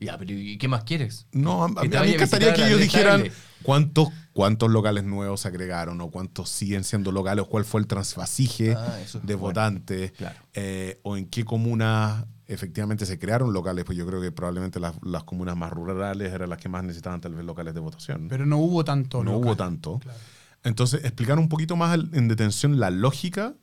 Ya, 0.01 0.19
pero 0.19 0.33
¿y 0.33 0.59
qué 0.59 0.69
más 0.69 0.85
quieres? 0.85 1.27
no, 1.33 1.65
a, 1.65 1.69
mí 1.69 1.89
me 1.89 2.13
encantaría 2.15 2.53
que 2.55 2.67
ellos 2.67 2.81
dijeran 2.81 3.25
cuántos, 3.63 4.09
cuántos 4.33 4.71
locales 4.71 5.05
nuevos 5.05 5.41
se 5.41 5.49
agregaron 5.49 6.01
o 6.01 6.11
cuántos 6.11 6.51
siguen 6.51 6.85
siendo 6.85 7.11
locales, 7.13 7.45
o 7.45 7.49
cuál 7.49 7.65
fue 7.65 7.81
el 7.81 7.87
transvasije 7.87 8.75
Ah, 8.77 8.99
es 9.03 9.13
de 9.15 9.19
bueno. 9.21 9.39
votantes, 9.39 10.13
Claro. 10.13 10.37
eh, 10.53 11.01
o 11.03 11.17
en 11.17 11.27
qué 11.27 11.45
comunas 11.45 12.27
efectivamente 12.47 13.07
se 13.07 13.19
crearon 13.19 13.53
locales, 13.53 13.85
pues 13.85 13.97
yo 13.97 14.07
creo 14.07 14.21
que 14.21 14.33
probablemente 14.33 14.81
las, 14.81 14.95
las 15.03 15.25
comunas 15.25 15.57
más 15.57 15.73
rurales 15.73 16.33
eran 16.33 16.51
las 16.51 16.59
que 16.59 16.69
más 16.69 16.85
necesitaban 16.85 17.21
tal 17.21 17.35
vez 17.35 17.45
locales 17.45 17.75
de 17.75 17.81
votación. 17.81 18.29
Pero 18.29 18.47
no 18.47 18.59
hubo 18.59 18.85
tanto. 18.85 19.25
no 19.25 19.33
local. 19.33 19.47
hubo 19.47 19.57
tanto. 19.57 19.99
Claro. 20.01 20.19
Entonces, 20.63 21.05
explicar 21.05 21.39
un 21.39 21.49
poquito 21.49 21.77
más 21.77 21.99
en 22.13 22.29
detención 22.29 22.81
la 22.81 22.91
lógica, 22.91 23.55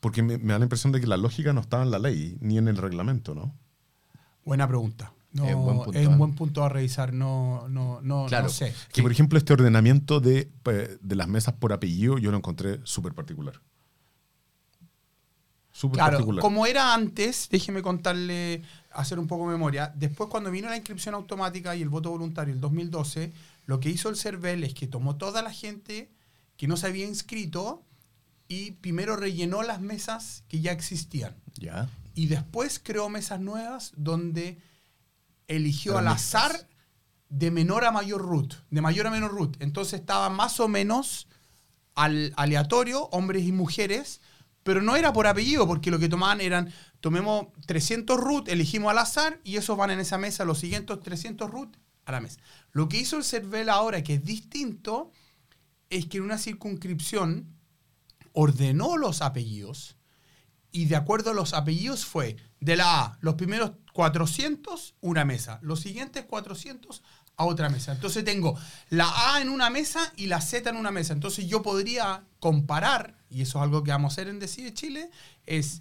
porque 0.00 0.22
me, 0.22 0.38
me 0.38 0.52
da 0.52 0.58
la 0.58 0.64
impresión 0.64 0.92
de 0.92 1.00
que 1.00 1.06
la 1.06 1.16
lógica 1.16 1.52
no 1.52 1.60
estaba 1.60 1.82
en 1.82 1.90
la 1.90 1.98
ley 1.98 2.36
ni 2.40 2.58
en 2.58 2.68
el 2.68 2.76
reglamento, 2.76 3.34
¿no? 3.34 3.54
Buena 4.44 4.66
pregunta. 4.66 5.12
No, 5.32 5.46
Es 5.46 5.54
buen 5.54 5.78
punto, 5.82 6.00
un 6.10 6.18
buen 6.18 6.34
punto 6.34 6.64
a 6.64 6.68
revisar. 6.68 7.12
No, 7.12 7.68
no, 7.68 8.00
no, 8.02 8.26
Claro. 8.26 8.44
no 8.44 8.50
sé. 8.50 8.74
Que, 8.92 9.00
por 9.00 9.12
ejemplo, 9.12 9.38
este 9.38 9.52
ordenamiento 9.52 10.18
de, 10.18 10.50
eh, 10.64 10.98
de 11.00 11.14
las 11.14 11.28
mesas 11.28 11.54
por 11.54 11.72
apellido 11.72 12.18
yo 12.18 12.32
lo 12.32 12.36
encontré 12.36 12.80
súper 12.82 13.14
particular. 13.14 13.54
Súper 15.80 15.94
Claro, 15.96 16.18
particular. 16.18 16.42
como 16.42 16.66
era 16.66 16.92
antes, 16.92 17.48
déjeme 17.50 17.80
contarle, 17.80 18.62
hacer 18.92 19.18
un 19.18 19.26
poco 19.26 19.46
de 19.46 19.52
memoria. 19.52 19.90
Después, 19.96 20.28
cuando 20.28 20.50
vino 20.50 20.68
la 20.68 20.76
inscripción 20.76 21.14
automática 21.14 21.74
y 21.74 21.80
el 21.80 21.88
voto 21.88 22.10
voluntario 22.10 22.52
el 22.52 22.60
2012, 22.60 23.32
lo 23.64 23.80
que 23.80 23.88
hizo 23.88 24.10
el 24.10 24.16
CERVEL 24.16 24.62
es 24.64 24.74
que 24.74 24.86
tomó 24.86 25.16
toda 25.16 25.40
la 25.40 25.50
gente 25.50 26.10
que 26.58 26.68
no 26.68 26.76
se 26.76 26.88
había 26.88 27.06
inscrito 27.06 27.82
y 28.46 28.72
primero 28.72 29.16
rellenó 29.16 29.62
las 29.62 29.80
mesas 29.80 30.44
que 30.48 30.60
ya 30.60 30.72
existían. 30.72 31.34
Ya. 31.58 31.88
Y 32.14 32.26
después 32.26 32.78
creó 32.78 33.08
mesas 33.08 33.40
nuevas 33.40 33.92
donde 33.96 34.58
eligió 35.48 35.96
al 35.96 36.08
azar 36.08 36.68
de 37.30 37.50
menor 37.50 37.86
a 37.86 37.90
mayor 37.90 38.20
root, 38.20 38.52
de 38.68 38.82
mayor 38.82 39.06
a 39.06 39.10
menor 39.10 39.30
root. 39.32 39.56
Entonces 39.62 40.00
estaba 40.00 40.28
más 40.28 40.60
o 40.60 40.68
menos 40.68 41.26
al 41.94 42.34
aleatorio, 42.36 43.04
hombres 43.12 43.44
y 43.44 43.52
mujeres, 43.52 44.20
pero 44.62 44.82
no 44.82 44.96
era 44.96 45.12
por 45.12 45.26
apellido, 45.26 45.66
porque 45.66 45.90
lo 45.90 45.98
que 45.98 46.08
tomaban 46.08 46.40
eran, 46.40 46.72
tomemos 47.00 47.48
300 47.66 48.18
root, 48.18 48.48
elegimos 48.48 48.90
al 48.90 48.98
azar 48.98 49.40
y 49.44 49.56
esos 49.56 49.76
van 49.76 49.90
en 49.90 50.00
esa 50.00 50.18
mesa, 50.18 50.44
los 50.44 50.58
siguientes 50.58 51.00
300 51.00 51.50
root 51.50 51.76
a 52.04 52.12
la 52.12 52.20
mesa. 52.20 52.40
Lo 52.72 52.88
que 52.88 52.98
hizo 52.98 53.16
el 53.16 53.24
CERVEL 53.24 53.68
ahora, 53.68 54.02
que 54.02 54.14
es 54.14 54.24
distinto, 54.24 55.12
es 55.88 56.06
que 56.06 56.18
en 56.18 56.24
una 56.24 56.38
circunscripción 56.38 57.56
ordenó 58.32 58.96
los 58.96 59.22
apellidos 59.22 59.96
y 60.72 60.84
de 60.84 60.96
acuerdo 60.96 61.30
a 61.30 61.34
los 61.34 61.52
apellidos 61.52 62.04
fue 62.04 62.36
de 62.60 62.76
la 62.76 63.02
A, 63.02 63.18
los 63.20 63.34
primeros 63.34 63.72
400, 63.92 64.94
una 65.00 65.24
mesa, 65.24 65.58
los 65.62 65.80
siguientes 65.80 66.24
400 66.24 67.02
a 67.40 67.44
otra 67.46 67.70
mesa. 67.70 67.92
Entonces 67.92 68.22
tengo 68.24 68.54
la 68.90 69.34
A 69.34 69.40
en 69.40 69.48
una 69.48 69.70
mesa 69.70 70.12
y 70.16 70.26
la 70.26 70.40
Z 70.42 70.68
en 70.68 70.76
una 70.76 70.90
mesa. 70.90 71.14
Entonces 71.14 71.46
yo 71.46 71.62
podría 71.62 72.22
comparar, 72.38 73.14
y 73.30 73.40
eso 73.42 73.58
es 73.58 73.62
algo 73.64 73.82
que 73.82 73.90
vamos 73.92 74.12
a 74.12 74.14
hacer 74.14 74.28
en 74.28 74.38
Decide 74.38 74.74
Chile, 74.74 75.10
es 75.46 75.80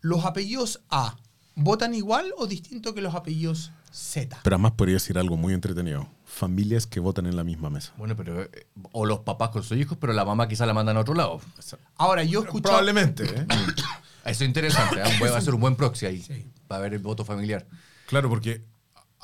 los 0.00 0.24
apellidos 0.24 0.80
A, 0.90 1.16
¿votan 1.54 1.94
igual 1.94 2.32
o 2.36 2.46
distinto 2.46 2.94
que 2.94 3.00
los 3.00 3.14
apellidos 3.14 3.70
Z? 3.92 4.40
Pero 4.42 4.56
además 4.56 4.72
podría 4.72 4.94
decir 4.94 5.18
algo 5.18 5.36
muy 5.36 5.54
entretenido. 5.54 6.08
Familias 6.24 6.86
que 6.86 6.98
votan 7.00 7.26
en 7.26 7.36
la 7.36 7.44
misma 7.44 7.70
mesa. 7.70 7.92
Bueno, 7.96 8.16
pero. 8.16 8.42
eh, 8.42 8.66
O 8.92 9.06
los 9.06 9.20
papás 9.20 9.50
con 9.50 9.62
sus 9.62 9.78
hijos, 9.78 9.96
pero 10.00 10.12
la 10.12 10.24
mamá 10.24 10.46
quizá 10.48 10.66
la 10.66 10.74
mandan 10.74 10.96
a 10.96 11.00
otro 11.00 11.14
lado. 11.14 11.40
Ahora, 11.96 12.22
yo 12.24 12.40
he 12.40 12.44
escuchado... 12.44 12.74
Probablemente, 12.76 13.24
¿eh? 13.24 13.46
Eso 14.24 14.44
es 14.44 14.48
interesante. 14.48 15.00
¿eh? 15.00 15.20
Va 15.22 15.36
a 15.38 15.40
ser 15.40 15.54
un 15.54 15.60
buen 15.60 15.74
proxy 15.76 16.06
ahí. 16.06 16.20
Sí. 16.22 16.44
Va 16.70 16.76
a 16.76 16.78
haber 16.80 16.92
el 16.92 16.98
voto 17.00 17.24
familiar. 17.24 17.66
Claro, 18.06 18.28
porque 18.28 18.62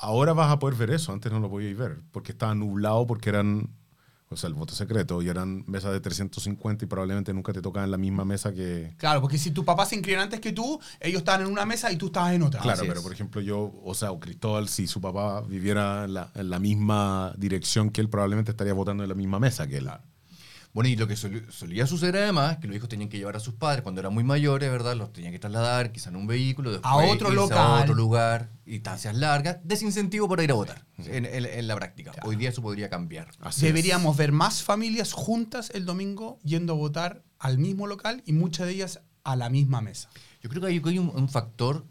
ahora 0.05 0.33
vas 0.33 0.51
a 0.51 0.59
poder 0.59 0.77
ver 0.77 0.91
eso. 0.91 1.11
Antes 1.11 1.31
no 1.31 1.39
lo 1.39 1.49
podíais 1.49 1.77
ver. 1.77 1.99
Porque 2.11 2.31
estaba 2.31 2.53
nublado, 2.55 3.05
porque 3.07 3.29
eran, 3.29 3.69
o 4.29 4.37
sea, 4.37 4.47
el 4.47 4.53
voto 4.53 4.73
secreto, 4.73 5.21
y 5.21 5.29
eran 5.29 5.63
mesas 5.67 5.91
de 5.91 5.99
350 5.99 6.85
y 6.85 6.87
probablemente 6.87 7.33
nunca 7.33 7.53
te 7.53 7.61
tocaban 7.61 7.85
en 7.87 7.91
la 7.91 7.97
misma 7.97 8.25
mesa 8.25 8.53
que... 8.53 8.93
Claro, 8.97 9.21
porque 9.21 9.37
si 9.37 9.51
tu 9.51 9.65
papá 9.65 9.85
se 9.85 9.95
inscribió 9.95 10.21
antes 10.21 10.39
que 10.39 10.51
tú, 10.51 10.79
ellos 10.99 11.19
estaban 11.19 11.41
en 11.41 11.51
una 11.51 11.65
mesa 11.65 11.91
y 11.91 11.97
tú 11.97 12.07
estabas 12.07 12.33
en 12.33 12.43
otra. 12.43 12.61
Claro, 12.61 12.79
Así 12.79 12.87
pero 12.87 12.99
es. 12.99 13.03
por 13.03 13.13
ejemplo 13.13 13.41
yo, 13.41 13.73
o 13.83 13.93
sea, 13.93 14.11
o 14.11 14.19
Cristóbal, 14.19 14.67
si 14.69 14.87
su 14.87 15.01
papá 15.01 15.41
viviera 15.41 16.05
en 16.05 16.13
la, 16.13 16.31
en 16.35 16.49
la 16.49 16.59
misma 16.59 17.33
dirección 17.37 17.89
que 17.89 18.01
él, 18.01 18.09
probablemente 18.09 18.51
estaría 18.51 18.73
votando 18.73 19.03
en 19.03 19.09
la 19.09 19.15
misma 19.15 19.39
mesa 19.39 19.67
que 19.67 19.77
él. 19.77 19.89
Bueno, 20.75 20.89
y 20.89 20.97
lo 20.97 21.07
que 21.07 21.15
solía 21.15 21.87
suceder 21.87 22.17
además, 22.17 22.57
que 22.57 22.67
los 22.67 22.75
hijos 22.75 22.89
tenían 22.89 23.07
que 23.09 23.17
llevar 23.17 23.37
a 23.37 23.39
sus 23.39 23.53
padres 23.53 23.81
cuando 23.81 24.01
eran 24.01 24.13
muy 24.13 24.25
mayores, 24.25 24.69
¿verdad? 24.69 24.93
Los 24.97 25.13
tenían 25.13 25.31
que 25.31 25.39
trasladar, 25.39 25.93
quizá 25.93 26.09
en 26.09 26.17
un 26.17 26.27
vehículo, 26.27 26.69
después 26.71 26.91
A 26.91 26.97
otro 26.97 27.29
local. 27.31 27.57
a 27.57 27.81
otro 27.81 27.95
lugar, 27.95 28.51
instancias 28.65 29.15
largas, 29.15 29.57
desincentivo 29.63 30.27
para 30.27 30.43
ir 30.43 30.51
a 30.51 30.55
votar 30.55 30.85
en, 30.97 31.25
en- 31.25 31.45
en 31.45 31.67
la 31.67 31.75
práctica. 31.77 32.11
Hoy 32.25 32.35
día 32.35 32.49
eso 32.49 32.61
podría 32.61 32.89
cambiar. 32.89 33.29
Así 33.39 33.65
Deberíamos 33.65 34.17
ver 34.17 34.33
más 34.33 34.63
familias 34.63 35.13
juntas 35.13 35.71
el 35.73 35.85
domingo 35.85 36.39
yendo 36.43 36.73
a 36.73 36.75
votar 36.75 37.23
al 37.39 37.57
mismo 37.57 37.87
local 37.87 38.21
y 38.25 38.33
muchas 38.33 38.67
de 38.67 38.73
ellas 38.73 38.99
a 39.23 39.37
la 39.37 39.49
misma 39.49 39.79
mesa. 39.81 40.09
Yo 40.43 40.49
creo 40.49 40.61
que 40.61 40.67
hay, 40.67 40.81
hay 40.85 40.99
un, 40.99 41.09
un 41.15 41.29
factor 41.29 41.85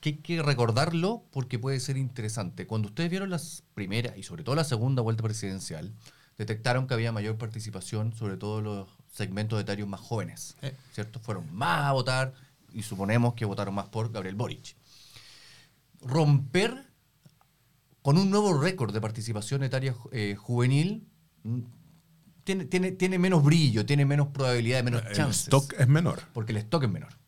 que 0.00 0.10
hay 0.10 0.16
que 0.18 0.42
recordarlo 0.42 1.24
porque 1.32 1.58
puede 1.58 1.80
ser 1.80 1.96
interesante. 1.96 2.66
Cuando 2.66 2.88
ustedes 2.88 3.08
vieron 3.08 3.30
las 3.30 3.64
primeras 3.72 4.18
y 4.18 4.22
sobre 4.22 4.44
todo 4.44 4.54
la 4.54 4.64
segunda 4.64 5.00
vuelta 5.00 5.22
presidencial, 5.22 5.94
detectaron 6.38 6.86
que 6.86 6.94
había 6.94 7.12
mayor 7.12 7.36
participación, 7.36 8.14
sobre 8.14 8.36
todo 8.36 8.58
en 8.60 8.64
los 8.64 8.88
segmentos 9.12 9.60
etarios 9.60 9.88
más 9.88 10.00
jóvenes, 10.00 10.56
Eh. 10.62 10.74
¿cierto? 10.92 11.18
Fueron 11.20 11.52
más 11.54 11.84
a 11.86 11.92
votar 11.92 12.32
y 12.72 12.82
suponemos 12.82 13.34
que 13.34 13.44
votaron 13.44 13.74
más 13.74 13.88
por 13.88 14.10
Gabriel 14.12 14.36
Boric. 14.36 14.76
Romper 16.00 16.86
con 18.02 18.16
un 18.18 18.30
nuevo 18.30 18.58
récord 18.60 18.92
de 18.94 19.00
participación 19.00 19.62
etaria 19.64 19.94
eh, 20.12 20.36
juvenil 20.38 21.06
mm, 21.42 21.58
tiene, 22.44 22.64
tiene, 22.66 22.92
tiene 22.92 23.18
menos 23.18 23.42
brillo, 23.42 23.84
tiene 23.84 24.06
menos 24.06 24.28
probabilidad, 24.28 24.82
menos 24.84 25.02
El 25.06 25.14
chances 25.14 25.42
stock 25.42 25.74
es 25.78 25.88
menor. 25.88 26.20
porque 26.32 26.52
el 26.52 26.58
stock 26.58 26.84
es 26.84 26.90
menor. 26.90 27.18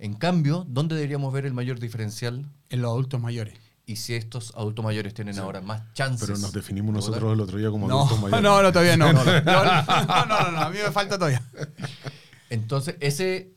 En 0.00 0.14
cambio, 0.14 0.64
¿dónde 0.68 0.94
deberíamos 0.94 1.32
ver 1.32 1.44
el 1.46 1.52
mayor 1.52 1.78
diferencial? 1.80 2.46
En 2.70 2.82
los 2.82 2.90
adultos 2.90 3.20
mayores. 3.20 3.58
Y 3.88 3.96
si 3.96 4.12
estos 4.14 4.52
adultos 4.54 4.84
mayores 4.84 5.14
tienen 5.14 5.38
ahora 5.38 5.62
más 5.62 5.92
chances. 5.94 6.26
Pero 6.28 6.38
nos 6.38 6.52
definimos 6.52 6.94
votar. 6.94 7.08
nosotros 7.10 7.32
el 7.32 7.40
otro 7.40 7.56
día 7.58 7.70
como 7.70 7.88
No, 7.88 8.00
adultos 8.00 8.20
mayores. 8.22 8.42
no, 8.42 8.62
no, 8.62 8.70
todavía 8.70 8.96
no. 8.98 9.12
No, 9.14 9.24
no, 9.24 9.32
no, 9.42 10.26
no, 10.26 10.50
no, 10.52 10.60
a 10.60 10.68
mí 10.70 10.76
me 10.84 10.92
falta 10.92 11.16
todavía. 11.16 11.42
Entonces, 12.50 12.96
ese 13.00 13.54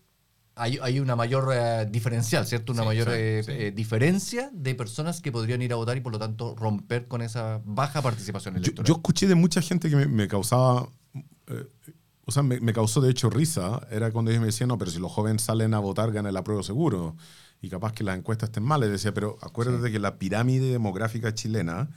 hay, 0.56 0.78
hay 0.82 1.00
una 1.00 1.16
mayor 1.16 1.50
eh, 1.54 1.86
diferencial, 1.90 2.46
¿cierto? 2.48 2.72
Una 2.74 2.84
Sí, 2.84 2.88
mayor 2.88 3.08
sí, 3.08 3.14
eh, 3.16 3.42
sí. 3.46 3.52
eh, 3.54 3.72
diferencia 3.72 4.50
de 4.54 4.76
personas 4.76 5.22
que 5.22 5.32
podrían 5.32 5.62
ir 5.62 5.74
a 5.74 5.76
votar 5.76 5.98
y 5.98 6.02
por 6.02 6.12
lo 6.14 6.20
tanto 6.20 6.56
romper 6.56 7.08
con 7.08 7.22
esa 7.22 7.62
baja 7.66 8.02
participación 8.02 8.56
Yo, 8.56 8.60
electoral. 8.60 8.88
yo 8.88 8.94
escuché 8.96 9.28
de 9.28 9.36
mucha 9.36 9.62
gente 9.62 9.90
que 9.90 9.96
me, 9.96 10.08
me 10.08 10.28
causaba, 10.28 10.88
eh, 11.48 11.68
o 12.26 12.32
sea, 12.32 12.44
me, 12.44 12.60
me 12.60 12.74
causó 12.74 13.02
de 13.02 13.12
hecho 13.12 13.30
risa, 13.30 13.86
era 13.92 14.12
cuando 14.12 14.32
ellos 14.32 14.42
me 14.42 14.48
decían, 14.48 14.70
no, 14.70 14.78
pero 14.78 14.92
si 14.92 15.00
los 15.00 15.12
jóvenes 15.12 15.42
salen 15.42 15.74
a 15.74 15.80
votar, 15.80 16.12
gana 16.12 16.30
el 16.30 16.38
apruebo 16.38 16.64
seguro. 16.64 17.16
Y 17.62 17.70
capaz 17.70 17.94
que 17.94 18.04
las 18.04 18.18
encuestas 18.18 18.50
estén 18.50 18.64
mal. 18.64 18.82
Les 18.82 18.90
decía, 18.90 19.14
pero 19.14 19.38
acuérdate 19.42 19.92
que 19.92 20.00
la 20.00 20.18
pirámide 20.18 20.72
demográfica 20.72 21.34
chilena, 21.34 21.90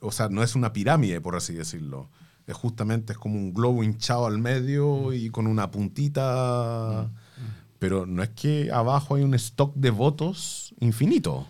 o 0.00 0.10
sea, 0.10 0.28
no 0.28 0.42
es 0.42 0.54
una 0.54 0.72
pirámide, 0.72 1.20
por 1.20 1.36
así 1.36 1.52
decirlo. 1.54 2.08
es 2.46 2.54
justamente 2.54 3.12
es 3.14 3.18
como 3.18 3.36
un 3.36 3.54
globo 3.54 3.82
hinchado 3.82 4.26
al 4.26 4.38
medio 4.38 5.12
y 5.14 5.30
con 5.30 5.46
una 5.46 5.70
puntita. 5.70 7.10
Pero 7.78 8.06
no 8.06 8.22
es 8.22 8.30
que 8.30 8.70
abajo 8.72 9.14
hay 9.16 9.22
un 9.22 9.34
stock 9.34 9.74
de 9.74 9.90
votos 9.90 10.74
infinito. 10.80 11.46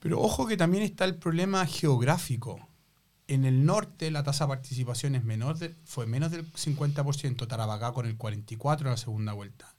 Pero 0.00 0.20
ojo 0.20 0.46
que 0.46 0.56
también 0.56 0.82
está 0.84 1.04
el 1.06 1.16
problema 1.16 1.64
geográfico. 1.66 2.58
En 3.26 3.44
el 3.46 3.64
norte 3.64 4.10
la 4.10 4.22
tasa 4.22 4.44
de 4.44 4.48
participación 4.48 5.14
es 5.14 5.24
menor 5.24 5.58
de- 5.58 5.74
fue 5.84 6.06
menos 6.06 6.30
del 6.30 6.44
50%, 6.52 7.46
Tarapacá 7.48 7.92
con 7.92 8.04
el 8.06 8.16
44% 8.18 8.80
en 8.80 8.90
la 8.90 8.96
segunda 8.98 9.32
vuelta. 9.32 9.73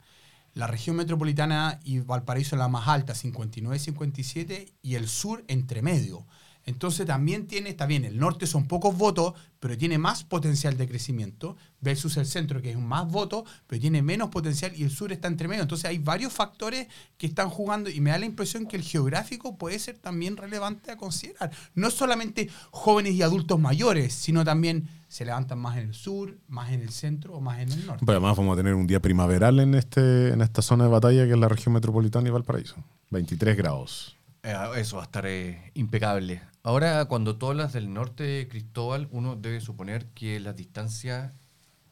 La 0.55 0.67
región 0.67 0.95
metropolitana 0.95 1.81
y 1.83 2.00
Valparaíso 2.00 2.55
la 2.55 2.69
más 2.69 2.88
alta, 2.88 3.13
59-57, 3.13 4.71
y 4.81 4.95
el 4.95 5.09
sur 5.09 5.43
entre 5.50 5.81
medio. 5.81 6.25
Entonces 6.63 7.05
también 7.05 7.45
tiene, 7.45 7.71
está 7.71 7.85
bien, 7.85 8.05
el 8.05 8.17
norte 8.17 8.47
son 8.47 8.65
pocos 8.65 8.97
votos, 8.97 9.33
pero 9.59 9.77
tiene 9.77 9.97
más 9.97 10.24
potencial 10.24 10.77
de 10.77 10.88
crecimiento, 10.88 11.57
versus 11.81 12.15
el 12.15 12.25
centro, 12.25 12.62
que 12.62 12.71
es 12.71 12.79
más 12.79 13.05
votos, 13.05 13.43
pero 13.67 13.81
tiene 13.81 14.01
menos 14.01 14.29
potencial, 14.29 14.71
y 14.77 14.83
el 14.83 14.91
sur 14.91 15.12
está 15.12 15.27
entre 15.27 15.50
medio. 15.50 15.62
Entonces 15.62 15.89
hay 15.89 15.97
varios 15.97 16.31
factores 16.31 16.88
que 17.17 17.27
están 17.27 17.50
jugando, 17.50 17.89
y 17.89 18.00
me 18.00 18.12
da 18.12 18.17
la 18.17 18.25
impresión 18.25 18.65
que 18.65 18.77
el 18.77 18.83
geográfico 18.83 19.57
puede 19.57 19.77
ser 19.77 19.97
también 19.97 20.38
relevante 20.38 20.89
a 20.89 20.95
considerar. 20.95 21.51
No 21.74 21.91
solamente 21.91 22.50
jóvenes 22.71 23.13
y 23.13 23.24
adultos 23.24 23.59
mayores, 23.59 24.13
sino 24.13 24.45
también 24.45 24.88
se 25.07 25.25
levantan 25.25 25.59
más 25.59 25.77
en 25.77 25.89
el 25.89 25.93
sur, 25.93 26.38
más 26.47 26.71
en 26.71 26.81
el 26.81 26.89
centro 26.89 27.35
o 27.35 27.41
más 27.41 27.59
en 27.59 27.71
el 27.71 27.85
norte. 27.85 28.05
Pero 28.05 28.17
además 28.17 28.38
vamos 28.38 28.53
a 28.53 28.57
tener 28.57 28.74
un 28.74 28.88
día 28.88 29.01
primaveral 29.01 29.59
en, 29.59 29.75
este, 29.75 30.29
en 30.29 30.41
esta 30.41 30.62
zona 30.62 30.85
de 30.85 30.89
batalla 30.89 31.25
que 31.25 31.31
es 31.31 31.38
la 31.38 31.50
región 31.50 31.74
metropolitana 31.74 32.27
y 32.27 32.31
Valparaíso. 32.31 32.75
23 33.12 33.55
grados. 33.55 34.17
Eh, 34.43 34.53
Eso 34.77 34.97
va 34.97 35.03
a 35.03 35.05
estar 35.05 35.25
eh, 35.25 35.71
impecable. 35.74 36.41
Ahora, 36.63 37.05
cuando 37.05 37.38
tú 37.38 37.47
hablas 37.47 37.74
del 37.74 37.93
norte 37.93 38.24
de 38.24 38.47
Cristóbal, 38.47 39.07
uno 39.12 39.35
debe 39.35 39.62
suponer 39.62 40.07
que 40.07 40.39
la 40.39 40.53
distancia 40.53 41.33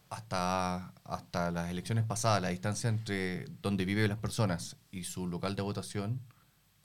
hasta, 0.09 0.93
hasta 1.03 1.51
las 1.51 1.69
elecciones 1.69 2.03
pasadas, 2.03 2.41
la 2.41 2.49
distancia 2.49 2.89
entre 2.89 3.45
donde 3.61 3.85
viven 3.85 4.09
las 4.09 4.19
personas 4.19 4.77
y 4.91 5.03
su 5.03 5.27
local 5.27 5.55
de 5.55 5.61
votación, 5.61 6.21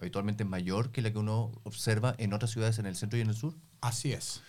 habitualmente 0.01 0.45
es 0.45 0.49
mayor 0.49 0.91
que 0.91 1.03
la 1.03 1.13
que 1.13 1.19
uno 1.19 1.53
observa 1.65 2.15
en 2.19 2.33
otras 2.33 2.51
ciudades 2.51 2.79
en 2.79 2.87
el 2.87 2.97
centro 2.97 3.19
y 3.19 3.23
en 3.23 3.29
el 3.29 3.35
sur. 3.35 3.55
Así 3.81 4.13
es. 4.13 4.43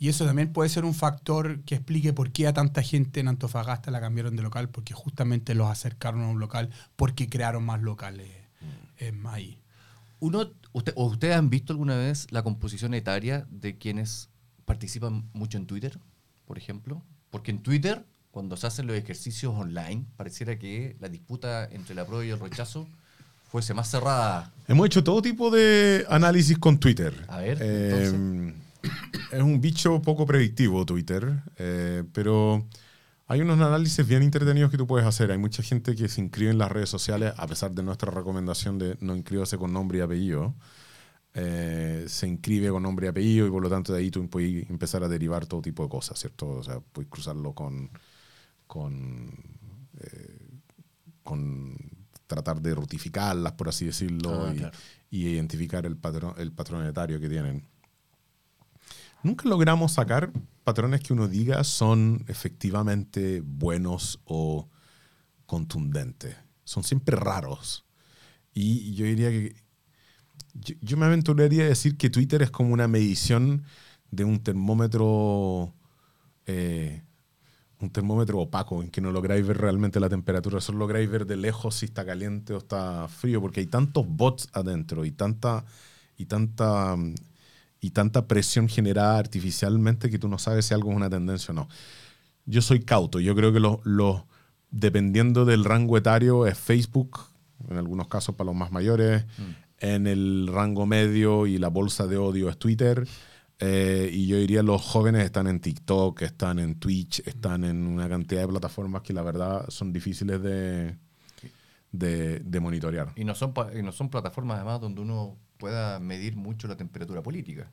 Y 0.00 0.08
eso 0.08 0.24
también 0.24 0.50
puede 0.50 0.70
ser 0.70 0.86
un 0.86 0.94
factor 0.94 1.60
que 1.60 1.74
explique 1.74 2.14
por 2.14 2.32
qué 2.32 2.46
a 2.46 2.54
tanta 2.54 2.80
gente 2.82 3.20
en 3.20 3.28
Antofagasta 3.28 3.90
la 3.90 4.00
cambiaron 4.00 4.34
de 4.34 4.42
local, 4.42 4.70
porque 4.70 4.94
justamente 4.94 5.54
los 5.54 5.68
acercaron 5.68 6.22
a 6.22 6.28
un 6.28 6.40
local, 6.40 6.70
porque 6.96 7.28
crearon 7.28 7.64
más 7.64 7.82
locales 7.82 8.30
eh, 8.98 9.12
ahí. 9.26 9.60
Uno, 10.18 10.52
usted, 10.72 10.94
¿o 10.96 11.04
¿Ustedes 11.04 11.36
han 11.36 11.50
visto 11.50 11.74
alguna 11.74 11.98
vez 11.98 12.28
la 12.30 12.42
composición 12.42 12.94
etaria 12.94 13.46
de 13.50 13.76
quienes 13.76 14.30
participan 14.64 15.28
mucho 15.34 15.58
en 15.58 15.66
Twitter, 15.66 15.98
por 16.46 16.56
ejemplo? 16.56 17.02
Porque 17.28 17.50
en 17.50 17.58
Twitter, 17.62 18.02
cuando 18.30 18.56
se 18.56 18.68
hacen 18.68 18.86
los 18.86 18.96
ejercicios 18.96 19.52
online, 19.54 20.06
pareciera 20.16 20.58
que 20.58 20.96
la 20.98 21.10
disputa 21.10 21.68
entre 21.70 21.94
la 21.94 22.06
prueba 22.06 22.24
y 22.24 22.30
el 22.30 22.40
rechazo 22.40 22.88
fuese 23.50 23.74
más 23.74 23.90
cerrada. 23.90 24.50
Hemos 24.66 24.86
hecho 24.86 25.04
todo 25.04 25.20
tipo 25.20 25.50
de 25.50 26.06
análisis 26.08 26.56
con 26.56 26.78
Twitter. 26.78 27.12
A 27.28 27.36
ver, 27.36 27.58
Eh, 27.60 28.54
es 29.32 29.40
un 29.42 29.60
bicho 29.60 30.00
poco 30.02 30.26
predictivo 30.26 30.84
Twitter, 30.86 31.42
eh, 31.58 32.04
pero 32.12 32.66
hay 33.26 33.40
unos 33.42 33.60
análisis 33.60 34.06
bien 34.06 34.22
entretenidos 34.22 34.70
que 34.70 34.76
tú 34.78 34.86
puedes 34.86 35.06
hacer. 35.06 35.30
Hay 35.30 35.38
mucha 35.38 35.62
gente 35.62 35.94
que 35.94 36.08
se 36.08 36.20
inscribe 36.20 36.50
en 36.50 36.58
las 36.58 36.70
redes 36.72 36.88
sociales, 36.90 37.32
a 37.36 37.46
pesar 37.46 37.72
de 37.72 37.82
nuestra 37.82 38.10
recomendación 38.10 38.78
de 38.78 38.96
no 39.00 39.14
inscribirse 39.16 39.56
con 39.58 39.72
nombre 39.72 39.98
y 39.98 40.00
apellido. 40.02 40.54
eh, 41.34 42.06
se 42.08 42.26
inscribe 42.26 42.70
con 42.70 42.82
nombre 42.82 43.06
y 43.06 43.08
apellido 43.10 43.46
y 43.46 43.50
por 43.50 43.62
lo 43.62 43.70
tanto 43.70 43.92
de 43.92 44.00
ahí 44.00 44.10
tú 44.10 44.28
puedes 44.28 44.68
empezar 44.68 45.04
a 45.04 45.08
derivar 45.08 45.46
todo 45.46 45.62
tipo 45.62 45.84
de 45.84 45.88
cosas, 45.88 46.18
¿cierto? 46.18 46.48
O 46.48 46.62
sea, 46.64 46.80
puedes 46.80 47.08
cruzarlo 47.08 47.54
con, 47.54 47.90
con, 48.66 49.30
eh, 50.00 50.48
con 51.22 51.76
tratar 52.26 52.60
de 52.60 52.74
rutificarlas, 52.74 53.52
por 53.52 53.68
así 53.68 53.86
decirlo, 53.86 54.46
Ah, 54.46 54.52
y, 54.54 54.58
claro. 54.58 54.78
y 55.10 55.28
identificar 55.28 55.86
el 55.86 55.96
patrón, 55.96 56.34
el 56.38 56.52
patrón 56.52 56.84
etario 56.86 57.20
que 57.20 57.28
tienen. 57.28 57.64
Nunca 59.22 59.48
logramos 59.48 59.92
sacar 59.92 60.32
patrones 60.64 61.00
que 61.00 61.12
uno 61.12 61.28
diga 61.28 61.62
son 61.64 62.24
efectivamente 62.28 63.42
buenos 63.44 64.20
o 64.24 64.68
contundentes. 65.46 66.36
Son 66.64 66.84
siempre 66.84 67.16
raros. 67.16 67.84
Y 68.54 68.94
yo 68.94 69.04
diría 69.04 69.30
que. 69.30 69.56
Yo, 70.54 70.96
me 70.96 71.06
aventuraría 71.06 71.64
a 71.64 71.68
decir 71.68 71.96
que 71.96 72.10
Twitter 72.10 72.42
es 72.42 72.50
como 72.50 72.72
una 72.72 72.88
medición 72.88 73.64
de 74.10 74.24
un 74.24 74.40
termómetro. 74.40 75.74
eh, 76.46 77.02
un 77.80 77.90
termómetro 77.90 78.38
opaco, 78.38 78.82
en 78.82 78.90
que 78.90 79.00
no 79.00 79.10
lográis 79.10 79.46
ver 79.46 79.58
realmente 79.58 80.00
la 80.00 80.10
temperatura, 80.10 80.60
solo 80.60 80.78
lográis 80.80 81.10
ver 81.10 81.26
de 81.26 81.36
lejos 81.36 81.76
si 81.76 81.86
está 81.86 82.04
caliente 82.04 82.52
o 82.52 82.58
está 82.58 83.08
frío, 83.08 83.40
porque 83.40 83.60
hay 83.60 83.66
tantos 83.66 84.06
bots 84.06 84.48
adentro 84.52 85.04
y 85.04 85.12
tanta. 85.12 85.64
y 86.16 86.26
tanta. 86.26 86.96
Mm, 87.80 87.86
y 87.86 87.90
tanta 87.90 88.26
presión 88.28 88.68
generada 88.68 89.18
artificialmente 89.18 90.10
que 90.10 90.18
tú 90.18 90.28
no 90.28 90.38
sabes 90.38 90.66
si 90.66 90.74
algo 90.74 90.90
es 90.90 90.96
una 90.96 91.10
tendencia 91.10 91.52
o 91.52 91.54
no. 91.54 91.68
Yo 92.46 92.62
soy 92.62 92.80
cauto. 92.80 93.20
Yo 93.20 93.34
creo 93.34 93.52
que 93.52 93.60
los, 93.60 93.78
los- 93.84 94.22
dependiendo 94.70 95.44
del 95.44 95.64
rango 95.64 95.96
etario, 95.98 96.46
es 96.46 96.58
Facebook, 96.58 97.20
en 97.68 97.76
algunos 97.76 98.08
casos 98.08 98.34
para 98.34 98.46
los 98.46 98.56
más 98.56 98.70
mayores, 98.72 99.24
en 99.78 100.06
el 100.06 100.48
rango 100.52 100.86
medio 100.86 101.46
y 101.46 101.58
la 101.58 101.68
bolsa 101.68 102.06
de 102.06 102.16
odio 102.16 102.48
es 102.48 102.56
Twitter. 102.58 103.06
eh, 103.62 104.08
y 104.12 104.26
yo 104.26 104.36
diría 104.38 104.62
los 104.62 104.80
jóvenes 104.80 105.24
están 105.24 105.46
en 105.46 105.60
TikTok, 105.60 106.22
están 106.22 106.58
en 106.58 106.76
Twitch, 106.76 107.20
están 107.26 107.64
en 107.64 107.86
una 107.86 108.08
cantidad 108.08 108.40
de 108.42 108.48
plataformas 108.48 109.02
que 109.02 109.12
la 109.12 109.22
verdad 109.22 109.66
son 109.68 109.92
difíciles 109.92 110.40
de, 110.42 110.96
de, 111.92 112.40
de 112.40 112.60
monitorear. 112.60 113.12
Y 113.16 113.24
no, 113.24 113.34
son, 113.34 113.52
y 113.78 113.82
no 113.82 113.92
son 113.92 114.08
plataformas 114.08 114.56
además 114.56 114.80
donde 114.80 115.00
uno 115.02 115.36
pueda 115.60 116.00
medir 116.00 116.34
mucho 116.34 116.66
la 116.66 116.76
temperatura 116.76 117.22
política. 117.22 117.70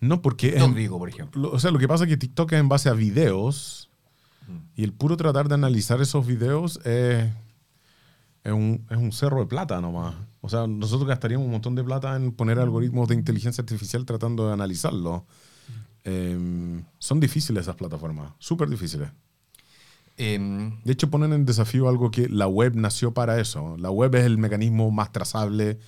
No, 0.00 0.20
porque... 0.22 0.48
TikTok, 0.50 0.68
en- 0.70 0.74
digo, 0.74 0.98
por 0.98 1.08
ejemplo. 1.08 1.40
lo- 1.42 1.50
o 1.52 1.60
sea, 1.60 1.70
lo 1.70 1.78
que 1.78 1.86
pasa 1.86 2.02
es 2.04 2.10
que 2.10 2.16
TikTok 2.16 2.50
es 2.54 2.58
en 2.58 2.68
base 2.68 2.88
a 2.88 2.94
videos 2.94 3.88
y 4.74 4.82
el 4.82 4.92
puro 4.92 5.16
tratar 5.16 5.46
de 5.48 5.54
analizar 5.54 6.00
esos 6.00 6.26
videos 6.26 6.78
es, 6.84 7.30
es, 8.42 8.52
un, 8.52 8.84
es 8.90 8.96
un 8.96 9.12
cerro 9.12 9.38
de 9.38 9.46
plata 9.46 9.80
nomás. 9.80 10.16
O 10.40 10.48
sea, 10.48 10.66
nosotros 10.66 11.06
gastaríamos 11.06 11.44
un 11.44 11.52
montón 11.52 11.76
de 11.76 11.84
plata 11.84 12.16
en 12.16 12.32
poner 12.32 12.58
algoritmos 12.58 13.06
de 13.08 13.14
inteligencia 13.14 13.62
artificial 13.62 14.04
tratando 14.06 14.48
de 14.48 14.54
analizarlo. 14.54 15.24
Em, 16.02 16.82
son 16.98 17.20
difíciles 17.20 17.62
esas 17.62 17.76
plataformas, 17.76 18.32
súper 18.38 18.68
difíciles. 18.70 19.10
Em, 20.16 20.80
De 20.82 20.92
hecho, 20.92 21.10
ponen 21.10 21.32
en 21.32 21.44
desafío 21.46 21.88
algo 21.88 22.10
que 22.10 22.28
la 22.28 22.46
web 22.48 22.74
nació 22.74 23.12
para 23.14 23.38
eso. 23.40 23.76
La 23.78 23.90
web 23.90 24.14
es 24.16 24.24
el 24.24 24.38
mecanismo 24.38 24.90
más 24.90 25.12
trazable 25.12 25.78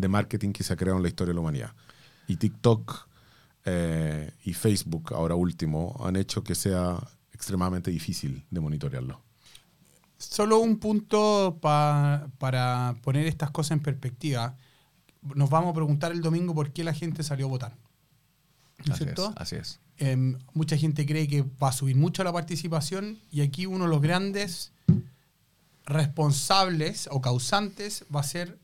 de 0.00 0.08
marketing 0.08 0.52
que 0.52 0.62
se 0.64 0.72
ha 0.72 0.76
creado 0.76 0.96
en 0.98 1.02
la 1.02 1.08
historia 1.08 1.30
de 1.30 1.34
la 1.34 1.40
humanidad. 1.40 1.72
Y 2.26 2.36
TikTok 2.36 3.08
eh, 3.64 4.32
y 4.44 4.54
Facebook, 4.54 5.12
ahora 5.14 5.34
último, 5.34 6.00
han 6.04 6.16
hecho 6.16 6.42
que 6.42 6.54
sea 6.54 6.96
extremadamente 7.32 7.90
difícil 7.90 8.44
de 8.50 8.60
monitorearlo. 8.60 9.20
Solo 10.18 10.58
un 10.58 10.78
punto 10.78 11.58
pa- 11.60 12.28
para 12.38 12.94
poner 13.02 13.26
estas 13.26 13.50
cosas 13.50 13.72
en 13.72 13.80
perspectiva. 13.80 14.54
Nos 15.34 15.48
vamos 15.50 15.70
a 15.70 15.74
preguntar 15.74 16.12
el 16.12 16.20
domingo 16.20 16.54
por 16.54 16.72
qué 16.72 16.84
la 16.84 16.92
gente 16.94 17.22
salió 17.22 17.46
a 17.46 17.48
votar. 17.48 17.72
¿No 18.78 18.84
es 18.84 18.90
así, 18.92 19.04
es, 19.04 19.06
cierto? 19.08 19.32
así 19.36 19.56
es. 19.56 19.80
Em, 19.98 20.38
mucha 20.54 20.76
gente 20.76 21.04
cree 21.06 21.26
que 21.28 21.42
va 21.62 21.68
a 21.68 21.72
subir 21.72 21.96
mucho 21.96 22.24
la 22.24 22.32
participación 22.32 23.18
y 23.30 23.42
aquí 23.42 23.66
uno 23.66 23.84
de 23.84 23.90
los 23.90 24.00
grandes 24.00 24.72
responsables 25.86 27.08
o 27.10 27.20
causantes 27.20 28.04
va 28.14 28.20
a 28.20 28.24
ser, 28.24 28.58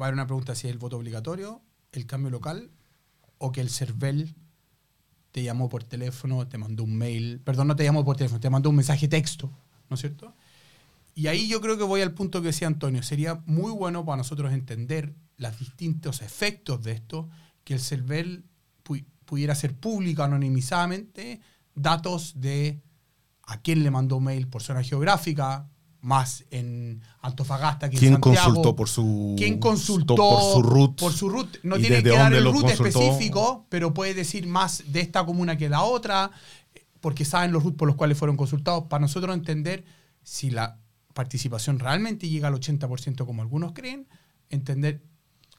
va 0.00 0.06
a 0.06 0.08
haber 0.08 0.14
una 0.14 0.26
pregunta 0.26 0.54
si 0.54 0.66
es 0.66 0.72
el 0.72 0.78
voto 0.78 0.96
obligatorio, 0.96 1.60
el 1.92 2.06
cambio 2.06 2.30
local 2.30 2.70
o 3.38 3.52
que 3.52 3.60
el 3.60 3.70
CERVEL 3.70 4.34
te 5.32 5.42
llamó 5.42 5.68
por 5.68 5.84
teléfono, 5.84 6.46
te 6.48 6.58
mandó 6.58 6.82
un 6.84 6.96
mail, 6.96 7.40
perdón, 7.40 7.68
no 7.68 7.76
te 7.76 7.84
llamó 7.84 8.04
por 8.04 8.16
teléfono, 8.16 8.40
te 8.40 8.50
mandó 8.50 8.70
un 8.70 8.76
mensaje 8.76 9.06
texto, 9.08 9.50
¿no 9.88 9.94
es 9.94 10.00
cierto? 10.00 10.34
Y 11.14 11.26
ahí 11.26 11.48
yo 11.48 11.60
creo 11.60 11.76
que 11.76 11.84
voy 11.84 12.00
al 12.00 12.14
punto 12.14 12.40
que 12.40 12.48
decía 12.48 12.66
Antonio, 12.66 13.02
sería 13.02 13.42
muy 13.46 13.70
bueno 13.72 14.04
para 14.04 14.16
nosotros 14.16 14.52
entender 14.52 15.14
los 15.36 15.58
distintos 15.58 16.22
efectos 16.22 16.82
de 16.82 16.92
esto, 16.92 17.28
que 17.64 17.74
el 17.74 17.80
CERVEL 17.80 18.44
pu- 18.84 19.04
pudiera 19.24 19.52
hacer 19.52 19.74
público 19.74 20.22
anonimizadamente 20.22 21.40
datos 21.74 22.40
de 22.40 22.80
a 23.42 23.60
quién 23.60 23.82
le 23.82 23.90
mandó 23.90 24.20
mail 24.20 24.48
por 24.48 24.62
zona 24.62 24.82
geográfica, 24.82 25.68
más 26.02 26.44
en 26.50 27.02
Antofagasta 27.20 27.90
que 27.90 27.96
en 27.96 28.00
¿Quién 28.00 28.12
Santiago. 28.14 28.46
consultó 28.46 28.76
por 28.76 28.88
su 28.88 29.34
¿Quién 29.36 29.58
consultó 29.58 30.16
por 30.16 30.40
su 30.54 30.62
root? 30.62 30.98
Por 31.00 31.12
su 31.12 31.28
root. 31.28 31.58
No 31.62 31.76
¿Y 31.76 31.82
tiene 31.82 32.02
que 32.02 32.10
dar 32.10 32.32
el 32.32 32.44
root 32.44 32.62
consultó? 32.62 32.86
específico, 32.86 33.66
pero 33.68 33.92
puede 33.92 34.14
decir 34.14 34.46
más 34.46 34.84
de 34.86 35.00
esta 35.00 35.24
comuna 35.26 35.56
que 35.56 35.68
la 35.68 35.82
otra, 35.82 36.30
porque 37.00 37.24
saben 37.24 37.52
los 37.52 37.62
roots 37.62 37.76
por 37.76 37.88
los 37.88 37.96
cuales 37.96 38.16
fueron 38.18 38.36
consultados. 38.36 38.84
Para 38.84 39.00
nosotros 39.02 39.34
entender 39.34 39.84
si 40.22 40.50
la 40.50 40.78
participación 41.14 41.78
realmente 41.78 42.28
llega 42.28 42.48
al 42.48 42.54
80% 42.54 43.26
como 43.26 43.42
algunos 43.42 43.72
creen, 43.72 44.08
entender 44.48 45.02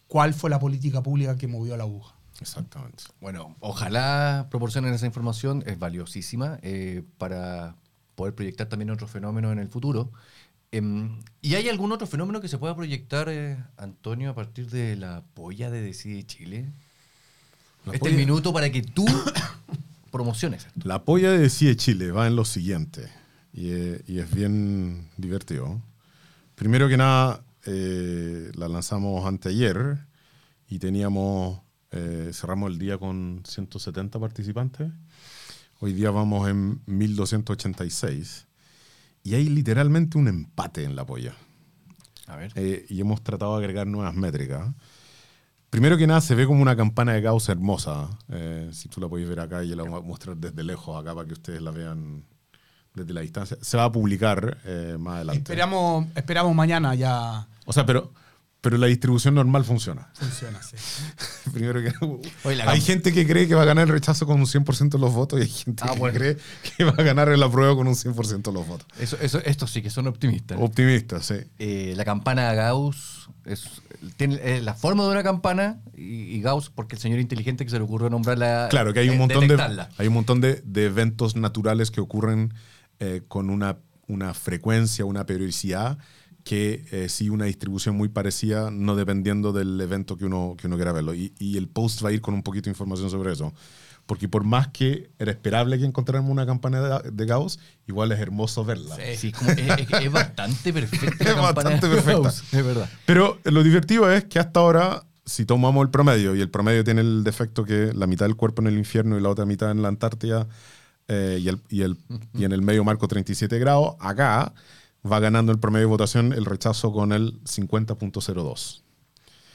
cuál 0.07 0.33
fue 0.33 0.49
la 0.49 0.59
política 0.59 1.03
pública 1.03 1.37
que 1.37 1.47
movió 1.47 1.77
la 1.77 1.83
aguja. 1.83 2.15
Exactamente. 2.39 3.03
Bueno, 3.19 3.55
ojalá 3.59 4.47
proporcionen 4.49 4.93
esa 4.93 5.05
información, 5.05 5.63
es 5.67 5.77
valiosísima 5.77 6.57
eh, 6.63 7.03
para 7.17 7.75
poder 8.21 8.35
proyectar 8.35 8.69
también 8.69 8.91
otros 8.91 9.09
fenómenos 9.09 9.51
en 9.51 9.57
el 9.57 9.67
futuro. 9.67 10.11
Em, 10.71 11.19
¿Y 11.41 11.55
hay 11.55 11.67
algún 11.69 11.91
otro 11.91 12.05
fenómeno 12.05 12.39
que 12.39 12.47
se 12.47 12.59
pueda 12.59 12.75
proyectar, 12.75 13.27
eh, 13.29 13.57
Antonio, 13.77 14.29
a 14.29 14.35
partir 14.35 14.69
de 14.69 14.95
la 14.95 15.23
polla 15.33 15.71
de 15.71 15.81
Decide 15.81 16.23
Chile? 16.23 16.69
La 17.85 17.93
este 17.93 18.09
es 18.09 18.13
polla- 18.13 18.17
minuto 18.17 18.53
para 18.53 18.71
que 18.71 18.83
tú 18.83 19.05
promociones 20.11 20.65
esto. 20.67 20.87
La 20.87 21.03
polla 21.03 21.31
de 21.31 21.39
Decide 21.39 21.75
Chile 21.75 22.11
va 22.11 22.27
en 22.27 22.35
lo 22.35 22.45
siguiente, 22.45 23.09
y, 23.53 23.71
eh, 23.71 24.01
y 24.07 24.19
es 24.19 24.31
bien 24.33 25.07
divertido. 25.17 25.81
Primero 26.53 26.87
que 26.87 26.97
nada, 26.97 27.43
eh, 27.65 28.51
la 28.55 28.67
lanzamos 28.67 29.25
anteayer 29.25 29.97
y 30.69 30.77
teníamos, 30.79 31.59
eh, 31.91 32.29
cerramos 32.33 32.71
el 32.71 32.77
día 32.77 32.97
con 32.99 33.41
170 33.45 34.19
participantes. 34.19 34.91
Hoy 35.83 35.93
día 35.93 36.11
vamos 36.11 36.47
en 36.47 36.79
1286 36.85 38.45
y 39.23 39.33
hay 39.33 39.49
literalmente 39.49 40.19
un 40.19 40.27
empate 40.27 40.83
en 40.83 40.95
la 40.95 41.07
polla. 41.07 41.33
A 42.27 42.35
ver. 42.35 42.51
Eh, 42.53 42.85
y 42.87 43.01
hemos 43.01 43.23
tratado 43.23 43.57
de 43.57 43.65
agregar 43.65 43.87
nuevas 43.87 44.13
métricas. 44.13 44.69
Primero 45.71 45.97
que 45.97 46.05
nada, 46.05 46.21
se 46.21 46.35
ve 46.35 46.45
como 46.45 46.61
una 46.61 46.75
campana 46.75 47.13
de 47.13 47.21
Gauss 47.21 47.49
hermosa. 47.49 48.15
Eh, 48.29 48.69
si 48.71 48.89
tú 48.89 49.01
la 49.01 49.09
podéis 49.09 49.27
ver 49.27 49.39
acá, 49.39 49.63
yo 49.63 49.75
la 49.75 49.81
voy 49.81 49.97
a 49.97 50.03
mostrar 50.03 50.37
desde 50.37 50.63
lejos 50.63 51.01
acá 51.01 51.15
para 51.15 51.25
que 51.25 51.33
ustedes 51.33 51.63
la 51.63 51.71
vean 51.71 52.25
desde 52.93 53.11
la 53.11 53.21
distancia. 53.21 53.57
Se 53.59 53.75
va 53.75 53.85
a 53.85 53.91
publicar 53.91 54.59
eh, 54.65 54.97
más 54.99 55.15
adelante. 55.15 55.39
Esperamos, 55.39 56.05
esperamos 56.13 56.53
mañana 56.53 56.93
ya 56.93 57.47
O 57.65 57.73
sea, 57.73 57.87
pero, 57.87 58.13
pero 58.61 58.77
la 58.77 58.87
distribución 58.87 59.33
normal 59.35 59.65
funciona. 59.65 60.09
funciona. 60.13 60.61
sí. 60.61 60.75
Primero 61.51 61.81
que 61.81 61.91
Oye, 62.43 62.61
hay 62.61 62.79
gente 62.79 63.11
que 63.11 63.25
cree 63.25 63.47
que 63.47 63.55
va 63.55 63.63
a 63.63 63.65
ganar 63.65 63.87
el 63.87 63.93
rechazo 63.93 64.25
con 64.27 64.39
un 64.39 64.45
100% 64.45 64.89
de 64.89 64.99
los 64.99 65.13
votos 65.13 65.39
y 65.39 65.43
hay 65.43 65.49
gente 65.49 65.83
Ah, 65.85 65.93
que 65.93 65.99
bueno. 65.99 66.17
cree 66.17 66.37
que 66.77 66.83
va 66.83 66.91
a 66.91 67.03
ganar 67.03 67.29
el 67.29 67.41
apruebo 67.41 67.75
con 67.77 67.87
un 67.87 67.95
100% 67.95 68.43
de 68.43 68.53
los 68.53 68.67
votos. 68.67 68.87
Eso, 68.99 69.17
eso, 69.19 69.39
estos 69.43 69.71
sí 69.71 69.81
que 69.81 69.89
son 69.89 70.07
optimistas. 70.07 70.57
Optimistas, 70.61 71.25
sí. 71.25 71.35
Eh, 71.59 71.93
la 71.97 72.05
campana 72.05 72.53
Gauss 72.53 73.29
es, 73.45 73.81
tiene 74.17 74.35
eh, 74.43 74.61
la 74.61 74.75
forma 74.75 75.03
de 75.05 75.09
una 75.09 75.23
campana 75.23 75.81
y, 75.97 76.03
y 76.35 76.41
Gauss 76.41 76.69
porque 76.69 76.95
el 76.95 77.01
señor 77.01 77.19
inteligente 77.19 77.65
que 77.65 77.71
se 77.71 77.77
le 77.77 77.83
ocurrió 77.83 78.09
nombrarla. 78.11 78.67
Claro, 78.69 78.93
que 78.93 78.99
hay 78.99 79.09
un 79.09 79.15
eh, 79.15 79.17
montón, 79.17 79.47
de, 79.47 79.85
hay 79.97 80.07
un 80.07 80.13
montón 80.13 80.39
de, 80.39 80.61
de 80.63 80.85
eventos 80.85 81.35
naturales 81.35 81.89
que 81.89 81.99
ocurren 81.99 82.53
eh, 82.99 83.23
con 83.27 83.49
una, 83.49 83.79
una 84.07 84.35
frecuencia, 84.35 85.03
una 85.05 85.25
periodicidad 85.25 85.97
que 86.43 86.85
eh, 86.91 87.07
sí 87.09 87.29
una 87.29 87.45
distribución 87.45 87.95
muy 87.95 88.09
parecida, 88.09 88.71
no 88.71 88.95
dependiendo 88.95 89.53
del 89.53 89.79
evento 89.79 90.17
que 90.17 90.25
uno, 90.25 90.55
que 90.57 90.67
uno 90.67 90.75
quiera 90.75 90.91
verlo. 90.91 91.13
Y, 91.13 91.33
y 91.39 91.57
el 91.57 91.67
post 91.67 92.03
va 92.03 92.09
a 92.09 92.11
ir 92.11 92.21
con 92.21 92.33
un 92.33 92.43
poquito 92.43 92.65
de 92.65 92.71
información 92.71 93.09
sobre 93.09 93.33
eso. 93.33 93.53
Porque 94.07 94.27
por 94.27 94.43
más 94.43 94.67
que 94.69 95.11
era 95.19 95.31
esperable 95.31 95.77
que 95.77 95.85
encontráramos 95.85 96.31
una 96.31 96.45
campana 96.45 96.99
de, 96.99 97.11
de 97.11 97.25
Gauss, 97.25 97.59
igual 97.87 98.11
es 98.11 98.19
hermoso 98.19 98.65
verla. 98.65 98.95
Sí, 99.15 99.27
es, 99.27 99.33
como- 99.37 99.51
es- 99.51 99.59
es- 99.59 100.01
es 100.01 100.11
bastante 100.11 100.73
perfecta. 100.73 101.23
Es 101.31 101.35
bastante 101.35 101.87
perfecta. 101.87 102.11
Gauss, 102.13 102.43
es 102.51 102.65
verdad. 102.65 102.89
Pero 103.05 103.39
lo 103.45 103.63
divertido 103.63 104.11
es 104.11 104.25
que 104.25 104.39
hasta 104.39 104.59
ahora, 104.59 105.03
si 105.25 105.45
tomamos 105.45 105.83
el 105.85 105.91
promedio, 105.91 106.35
y 106.35 106.41
el 106.41 106.49
promedio 106.49 106.83
tiene 106.83 107.01
el 107.01 107.23
defecto 107.23 107.63
que 107.63 107.93
la 107.93 108.07
mitad 108.07 108.25
del 108.25 108.35
cuerpo 108.35 108.61
en 108.63 108.67
el 108.69 108.77
infierno 108.77 109.17
y 109.17 109.21
la 109.21 109.29
otra 109.29 109.45
mitad 109.45 109.69
en 109.71 109.81
la 109.83 109.87
Antártida, 109.89 110.47
eh, 111.07 111.37
y, 111.39 111.47
el, 111.47 111.59
y, 111.69 111.83
el- 111.83 111.97
y 112.33 112.43
en 112.45 112.51
el 112.53 112.63
medio 112.63 112.83
marco 112.83 113.07
37 113.07 113.59
grados, 113.59 113.95
acá 113.99 114.51
va 115.09 115.19
ganando 115.19 115.51
el 115.51 115.59
promedio 115.59 115.87
de 115.87 115.91
votación 115.91 116.33
el 116.33 116.45
rechazo 116.45 116.91
con 116.91 117.11
el 117.11 117.41
50.02. 117.43 118.81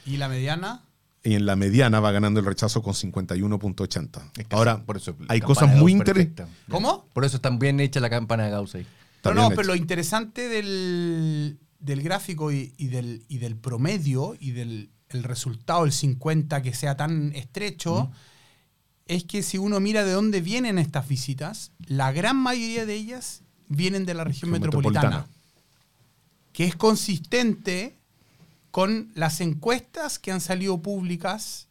¿Y 0.05 0.17
la 0.17 0.29
mediana? 0.29 0.83
Y 1.23 1.35
en 1.35 1.45
la 1.45 1.55
mediana 1.55 1.99
va 1.99 2.11
ganando 2.11 2.39
el 2.39 2.45
rechazo 2.45 2.81
con 2.81 2.93
51.80. 2.93 4.31
Es 4.37 4.47
que 4.47 4.55
Ahora, 4.55 4.83
por 4.83 4.97
eso 4.97 5.15
hay 5.27 5.41
cosas 5.41 5.75
muy 5.75 5.91
interesantes. 5.91 6.47
¿Cómo? 6.69 7.05
Por 7.13 7.25
eso 7.25 7.39
bien 7.59 7.79
hecha 7.79 7.99
la 7.99 8.09
campana 8.09 8.45
de 8.45 8.51
Gauss 8.51 8.75
ahí. 8.75 8.83
No, 8.83 9.31
Está 9.31 9.33
no, 9.33 9.49
pero 9.49 9.63
lo 9.63 9.75
interesante 9.75 10.47
del, 10.47 11.59
del 11.79 12.01
gráfico 12.01 12.51
y, 12.51 12.73
y 12.77 12.87
del, 12.87 13.25
y 13.27 13.39
del 13.39 13.57
promedio 13.57 14.35
y 14.39 14.51
del 14.51 14.89
el 15.09 15.23
resultado, 15.23 15.85
el 15.85 15.91
50, 15.91 16.61
que 16.61 16.73
sea 16.73 16.97
tan 16.97 17.33
estrecho, 17.33 18.11
es 19.05 19.23
que 19.23 19.41
si 19.41 19.57
uno 19.57 19.79
mira 19.79 20.03
de 20.03 20.11
dónde 20.11 20.41
vienen 20.41 20.77
estas 20.77 21.07
visitas, 21.07 21.71
la 21.85 22.11
gran 22.11 22.37
mayoría 22.37 22.85
de 22.85 22.95
ellas 22.95 23.43
vienen 23.69 24.05
de 24.05 24.13
la 24.13 24.23
región 24.23 24.51
Región 24.51 24.61
metropolitana, 24.61 25.09
metropolitana. 25.09 25.36
Que 26.57 26.65
es 26.65 26.75
consistente 26.75 27.99
con 28.71 29.11
las 29.13 29.41
encuestas 29.41 30.17
que 30.17 30.31
han 30.31 30.41
salido 30.41 30.81
públicas 30.81 31.67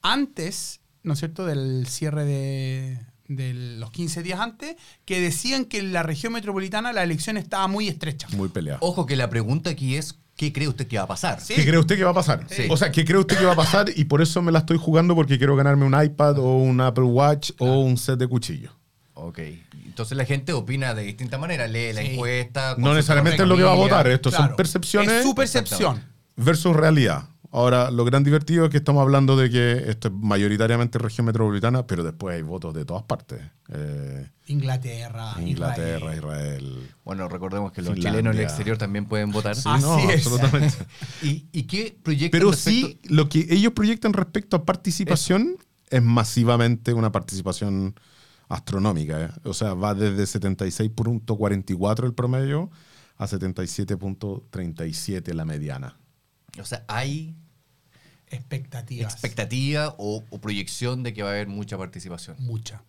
antes, 0.00 0.80
¿no 1.02 1.12
es 1.12 1.18
cierto?, 1.18 1.44
del 1.44 1.86
cierre 1.86 2.24
de, 2.24 3.00
de 3.28 3.52
los 3.52 3.90
15 3.90 4.22
días 4.22 4.40
antes, 4.40 4.76
que 5.04 5.20
decían 5.20 5.66
que 5.66 5.76
en 5.80 5.92
la 5.92 6.02
región 6.02 6.32
metropolitana 6.32 6.94
la 6.94 7.02
elección 7.02 7.36
estaba 7.36 7.68
muy 7.68 7.86
estrecha. 7.86 8.26
Muy 8.34 8.48
peleado. 8.48 8.78
Ojo 8.80 9.04
que 9.04 9.14
la 9.14 9.28
pregunta 9.28 9.68
aquí 9.68 9.96
es: 9.96 10.18
¿qué 10.36 10.54
cree 10.54 10.68
usted 10.68 10.86
que 10.88 10.96
va 10.96 11.02
a 11.02 11.08
pasar? 11.08 11.42
Sí. 11.42 11.52
¿Qué 11.56 11.66
cree 11.66 11.78
usted 11.78 11.98
que 11.98 12.04
va 12.04 12.12
a 12.12 12.14
pasar? 12.14 12.46
Sí. 12.48 12.62
O 12.70 12.78
sea, 12.78 12.90
¿qué 12.90 13.04
cree 13.04 13.18
usted 13.18 13.36
que 13.36 13.44
va 13.44 13.52
a 13.52 13.56
pasar? 13.56 13.90
Y 13.94 14.06
por 14.06 14.22
eso 14.22 14.40
me 14.40 14.52
la 14.52 14.60
estoy 14.60 14.78
jugando 14.78 15.14
porque 15.14 15.36
quiero 15.36 15.54
ganarme 15.54 15.84
un 15.84 16.02
iPad 16.02 16.38
o 16.38 16.56
un 16.56 16.80
Apple 16.80 17.04
Watch 17.04 17.50
o 17.58 17.80
un 17.80 17.98
set 17.98 18.18
de 18.18 18.26
cuchillos. 18.26 18.72
Ok. 19.14 19.38
Entonces 19.86 20.16
la 20.18 20.24
gente 20.24 20.52
opina 20.52 20.92
de 20.94 21.02
distinta 21.04 21.38
manera. 21.38 21.66
Lee 21.68 21.92
la 21.92 22.02
Sí. 22.02 22.08
encuesta. 22.08 22.74
No 22.78 22.94
necesariamente 22.94 23.42
es 23.42 23.48
lo 23.48 23.56
que 23.56 23.62
va 23.62 23.72
a 23.72 23.76
votar. 23.76 24.06
Esto 24.08 24.30
Claro, 24.30 24.46
son 24.48 24.56
percepciones 24.56 25.12
Es 25.12 25.22
su 25.24 25.34
percepción. 25.34 26.02
versus 26.36 26.74
realidad. 26.74 27.28
Ahora, 27.52 27.92
lo 27.92 28.04
gran 28.04 28.24
divertido 28.24 28.64
es 28.64 28.70
que 28.72 28.78
estamos 28.78 29.00
hablando 29.00 29.36
de 29.36 29.48
que 29.48 29.84
esto 29.88 30.08
es 30.08 30.14
mayoritariamente 30.14 30.98
región 30.98 31.24
metropolitana, 31.26 31.86
pero 31.86 32.02
después 32.02 32.34
hay 32.34 32.42
votos 32.42 32.74
de 32.74 32.84
todas 32.84 33.04
partes. 33.04 33.40
Eh, 33.72 34.28
Inglaterra, 34.46 35.34
Inglaterra, 35.40 36.12
Israel. 36.16 36.18
Israel. 36.18 36.90
Bueno, 37.04 37.28
recordemos 37.28 37.70
que 37.70 37.82
los 37.82 37.94
Finlandia. 37.94 38.10
chilenos 38.10 38.34
en 38.34 38.40
el 38.40 38.44
exterior 38.44 38.76
también 38.76 39.06
pueden 39.06 39.30
votar. 39.30 39.54
Sí, 39.54 39.62
Así 39.66 39.84
no, 39.84 39.98
es. 40.10 40.26
absolutamente. 40.26 40.74
¿Y, 41.22 41.46
y 41.52 41.62
qué 41.64 41.96
proyectan 42.02 42.40
Pero 42.40 42.50
respecto- 42.50 42.88
sí, 42.88 42.98
lo 43.04 43.28
que 43.28 43.46
ellos 43.50 43.72
proyectan 43.72 44.12
respecto 44.14 44.56
a 44.56 44.64
participación 44.64 45.56
es 45.90 46.02
masivamente 46.02 46.92
una 46.92 47.12
participación 47.12 47.94
astronómica. 48.54 49.24
¿eh? 49.24 49.30
O 49.44 49.54
sea, 49.54 49.74
va 49.74 49.94
desde 49.94 50.40
76.44 50.40 52.04
el 52.04 52.14
promedio 52.14 52.70
a 53.16 53.26
77.37 53.26 55.32
la 55.32 55.44
mediana. 55.44 55.96
O 56.60 56.64
sea, 56.64 56.84
hay 56.88 57.34
Expectativas. 58.28 59.12
expectativa 59.12 59.94
o, 59.98 60.24
o 60.30 60.40
proyección 60.40 61.02
de 61.02 61.12
que 61.12 61.22
va 61.22 61.30
a 61.30 61.32
haber 61.32 61.46
mucha 61.46 61.78
participación. 61.78 62.36
Mucha. 62.40 62.82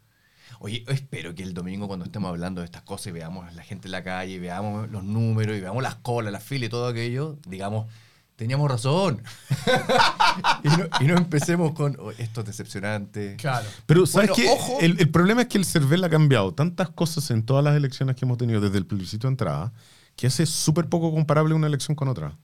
Oye, 0.60 0.84
espero 0.88 1.36
que 1.36 1.44
el 1.44 1.54
domingo 1.54 1.88
cuando 1.88 2.06
estemos 2.06 2.30
hablando 2.30 2.62
de 2.62 2.66
estas 2.66 2.84
cosas 2.84 3.08
y 3.08 3.12
veamos 3.12 3.48
a 3.48 3.52
la 3.52 3.64
gente 3.64 3.88
en 3.88 3.92
la 3.92 4.04
calle, 4.04 4.40
veamos 4.40 4.90
los 4.90 5.04
números 5.04 5.58
y 5.58 5.62
veamos 5.62 5.84
las 5.84 5.96
colas, 5.96 6.32
las 6.32 6.44
filas 6.44 6.68
y 6.68 6.70
todo 6.70 6.88
aquello, 6.88 7.38
digamos, 7.48 7.88
teníamos 8.36 8.70
razón. 8.70 9.22
y, 10.64 10.68
no, 10.68 10.88
y 11.02 11.04
no 11.06 11.18
empecemos 11.18 11.74
con 11.74 11.98
"Oh, 12.00 12.12
esto 12.12 12.42
es 12.42 12.48
decepcionante. 12.48 13.36
Claro. 13.38 13.68
Pero, 13.86 14.06
¿sabes 14.06 14.30
Bueno, 14.30 14.44
qué? 14.44 14.50
ojo. 14.52 14.78
El, 14.82 15.00
el 15.00 15.10
problema 15.10 15.44
es 15.44 15.48
que 15.48 15.58
el 15.58 15.66
CERVEL 15.66 16.04
ha 16.04 16.10
cambiado 16.10 16.54
tantas 16.54 16.90
cosas 16.90 17.30
en 17.32 17.44
todas 17.44 17.64
las 17.64 17.76
elecciones 17.76 18.16
que 18.16 18.26
hemos 18.26 18.38
tenido 18.38 18.62
desde 18.62 18.78
el 18.78 18.86
plebiscito 18.86 19.28
de 19.28 19.32
entrada 19.34 19.74
que 20.16 20.28
hace 20.28 20.46
súper 20.46 20.88
poco 20.88 21.12
comparable 21.12 21.54
una 21.56 21.68
elección 21.68 21.96
con 21.96 22.08
otra. 22.08 22.38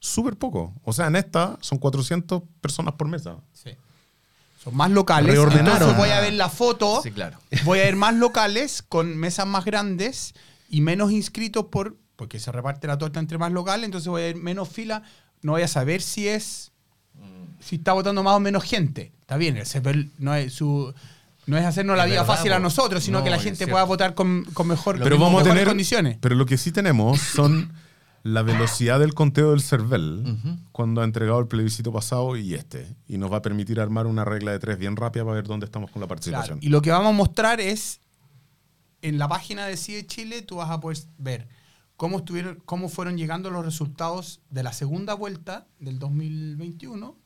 Súper 0.00 0.36
poco. 0.36 0.74
O 0.84 0.92
sea, 0.92 1.06
en 1.06 1.16
esta 1.16 1.56
son 1.60 1.78
400 1.78 2.42
personas 2.60 2.94
por 2.94 3.08
mesa. 3.08 3.36
Sí. 3.52 3.70
Son 4.62 4.76
más 4.76 4.90
locales. 4.90 5.32
Reordenaron. 5.32 5.72
Entonces 5.72 5.96
voy 5.96 6.10
a 6.10 6.20
ver 6.20 6.34
la 6.34 6.48
foto. 6.48 7.00
Sí, 7.02 7.10
claro. 7.10 7.38
Voy 7.64 7.78
a 7.80 7.84
ver 7.84 7.96
más 7.96 8.14
locales 8.14 8.82
con 8.82 9.16
mesas 9.16 9.46
más 9.46 9.64
grandes 9.64 10.34
y 10.68 10.82
menos 10.82 11.10
inscritos 11.12 11.66
por 11.70 11.96
porque 12.18 12.40
se 12.40 12.50
reparte 12.50 12.88
la 12.88 12.98
torta 12.98 13.20
entre 13.20 13.38
más 13.38 13.52
locales, 13.52 13.84
entonces 13.84 14.08
voy 14.08 14.22
a 14.22 14.24
ver 14.24 14.36
menos 14.36 14.68
fila, 14.68 15.04
no 15.40 15.52
voy 15.52 15.62
a 15.62 15.68
saber 15.68 16.02
si 16.02 16.26
es 16.26 16.72
si 17.60 17.76
está 17.76 17.92
votando 17.92 18.22
más 18.24 18.34
o 18.34 18.40
menos 18.40 18.64
gente. 18.64 19.12
Está 19.20 19.36
bien, 19.36 19.56
el 19.56 19.66
CEPEL 19.66 20.10
no 20.18 20.34
es 20.34 20.52
su 20.52 20.92
no 21.46 21.56
es 21.56 21.64
hacernos 21.64 21.96
la 21.96 22.06
vida 22.06 22.22
verdad, 22.22 22.34
fácil 22.34 22.52
a 22.52 22.58
nosotros, 22.58 23.04
sino 23.04 23.18
No, 23.18 23.24
que 23.24 23.30
la 23.30 23.38
gente 23.38 23.68
pueda 23.68 23.84
votar 23.84 24.14
con, 24.14 24.44
con 24.52 24.66
mejor 24.66 24.98
Pero 25.00 25.16
vamos 25.16 25.42
a 25.42 25.44
tener 25.44 25.66
condiciones. 25.66 26.18
Pero 26.20 26.34
lo 26.34 26.44
que 26.44 26.58
sí 26.58 26.72
tenemos 26.72 27.20
son 27.20 27.72
la 28.24 28.42
velocidad 28.42 28.98
del 28.98 29.14
conteo 29.14 29.52
del 29.52 29.62
CERVEL 29.62 30.38
cuando 30.72 31.00
ha 31.00 31.04
entregado 31.04 31.38
el 31.38 31.46
plebiscito 31.46 31.92
pasado 31.92 32.36
y 32.36 32.54
este. 32.54 32.88
Y 33.06 33.16
nos 33.18 33.32
va 33.32 33.36
a 33.36 33.42
permitir 33.42 33.80
armar 33.80 34.08
una 34.08 34.24
regla 34.24 34.50
de 34.50 34.58
tres 34.58 34.76
bien 34.76 34.96
rápida 34.96 35.22
para 35.22 35.36
ver 35.36 35.46
dónde 35.46 35.66
estamos 35.66 35.90
con 35.92 36.00
la 36.00 36.08
Claro, 36.08 36.16
participación. 36.16 36.58
Y 36.60 36.68
lo 36.68 36.82
que 36.82 36.90
vamos 36.90 37.10
a 37.10 37.16
mostrar 37.16 37.60
es, 37.60 38.00
en 39.02 39.18
la 39.18 39.28
página 39.28 39.66
de 39.66 39.76
CIE 39.76 40.04
Chile, 40.04 40.42
tú 40.42 40.56
vas 40.56 40.70
a 40.70 40.80
poder 40.80 40.98
ver 41.16 41.46
cómo, 41.98 42.18
estuvieron, 42.18 42.62
cómo 42.64 42.88
fueron 42.88 43.18
llegando 43.18 43.50
los 43.50 43.64
resultados 43.64 44.40
de 44.50 44.62
la 44.62 44.72
segunda 44.72 45.12
vuelta 45.14 45.66
del 45.80 45.98
2021 45.98 47.16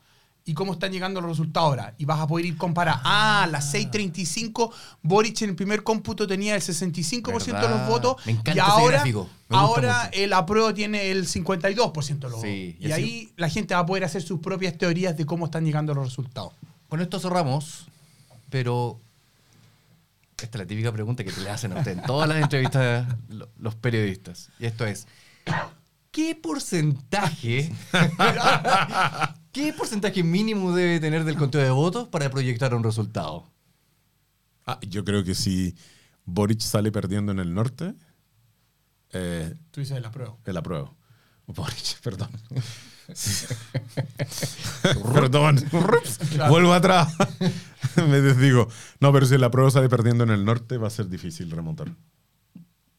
y 0.45 0.55
cómo 0.55 0.73
están 0.73 0.91
llegando 0.91 1.21
los 1.21 1.31
resultados 1.31 1.69
ahora. 1.69 1.95
Y 1.99 2.05
vas 2.07 2.19
a 2.19 2.27
poder 2.27 2.47
ir 2.47 2.57
comparar. 2.57 2.97
Ah, 3.05 3.45
a 3.45 3.47
las 3.47 3.73
6.35, 3.75 4.73
Boric 5.03 5.43
en 5.43 5.51
el 5.51 5.57
primer 5.57 5.85
cómputo 5.85 6.27
tenía 6.27 6.55
el 6.57 6.63
65% 6.63 7.23
de 7.23 7.33
los 7.33 7.45
¿Verdad? 7.53 7.89
votos. 7.89 8.17
Me 8.27 8.33
encanta 8.33 8.55
y 8.55 8.59
ahora. 8.59 9.05
Me 9.05 9.57
ahora 9.57 10.05
mucho. 10.07 10.19
el 10.19 10.33
apruebo 10.33 10.75
tiene 10.75 11.11
el 11.11 11.27
52% 11.29 12.19
de 12.19 12.31
los 12.31 12.41
Sí, 12.41 12.73
votos. 12.73 12.89
y 12.89 12.93
ahí 12.93 13.33
la 13.37 13.49
gente 13.51 13.75
va 13.75 13.81
a 13.81 13.87
poder 13.87 14.03
hacer 14.05 14.23
sus 14.23 14.41
propias 14.41 14.77
teorías 14.79 15.17
de 15.17 15.27
cómo 15.27 15.45
están 15.45 15.65
llegando 15.65 15.95
los 15.95 16.07
resultados. 16.07 16.55
con 16.89 17.01
esto 17.01 17.21
cerramos, 17.21 17.87
pero 18.51 19.01
esta 20.45 20.59
es 20.59 20.61
la 20.63 20.67
típica 20.67 20.93
pregunta 20.93 21.25
que 21.25 21.33
te 21.33 21.41
le 21.41 21.51
hacen 21.51 21.73
a 21.73 21.79
usted 21.79 21.93
en 21.99 22.03
todas 22.03 22.29
las 22.29 22.43
entrevistas 22.43 23.07
lo- 23.29 23.49
los 23.59 23.75
periodistas. 23.77 24.51
Y 24.59 24.67
esto 24.67 24.85
es, 24.87 25.07
¿qué 26.11 26.35
porcentaje, 26.35 27.73
qué 29.53 29.73
porcentaje 29.73 30.23
mínimo 30.23 30.73
debe 30.75 31.01
tener 31.01 31.25
del 31.25 31.37
conteo 31.37 31.61
de 31.63 31.71
votos 31.71 32.09
para 32.09 32.31
proyectar 32.31 32.75
un 32.75 32.83
resultado? 32.85 33.51
Ah, 34.67 34.79
yo 34.89 35.05
creo 35.05 35.25
que 35.25 35.35
si 35.35 35.75
Boric 36.25 36.61
sale 36.61 36.93
perdiendo 36.93 37.33
en 37.33 37.39
el 37.41 37.53
norte, 37.53 37.95
eh, 39.13 39.55
Tú 39.71 39.81
dices 39.81 40.01
la 40.01 40.11
prueba. 40.11 40.37
el 40.45 40.57
apruebo. 40.57 40.97
Boric, 41.47 42.01
perdón. 42.03 42.31
perdón. 45.15 45.59
Vuelvo 46.49 46.73
atrás. 46.73 47.15
Me 47.97 48.21
desdigo. 48.21 48.69
No, 49.01 49.13
pero 49.13 49.27
si 49.27 49.35
el 49.35 49.45
apruebo 49.45 49.71
sale 49.71 49.89
perdiendo 49.89 50.25
en 50.25 50.31
el 50.31 50.45
norte, 50.45 50.79
va 50.79 50.87
a 50.87 50.91
ser 50.91 51.09
difícil 51.09 51.51
remontar. 51.51 51.89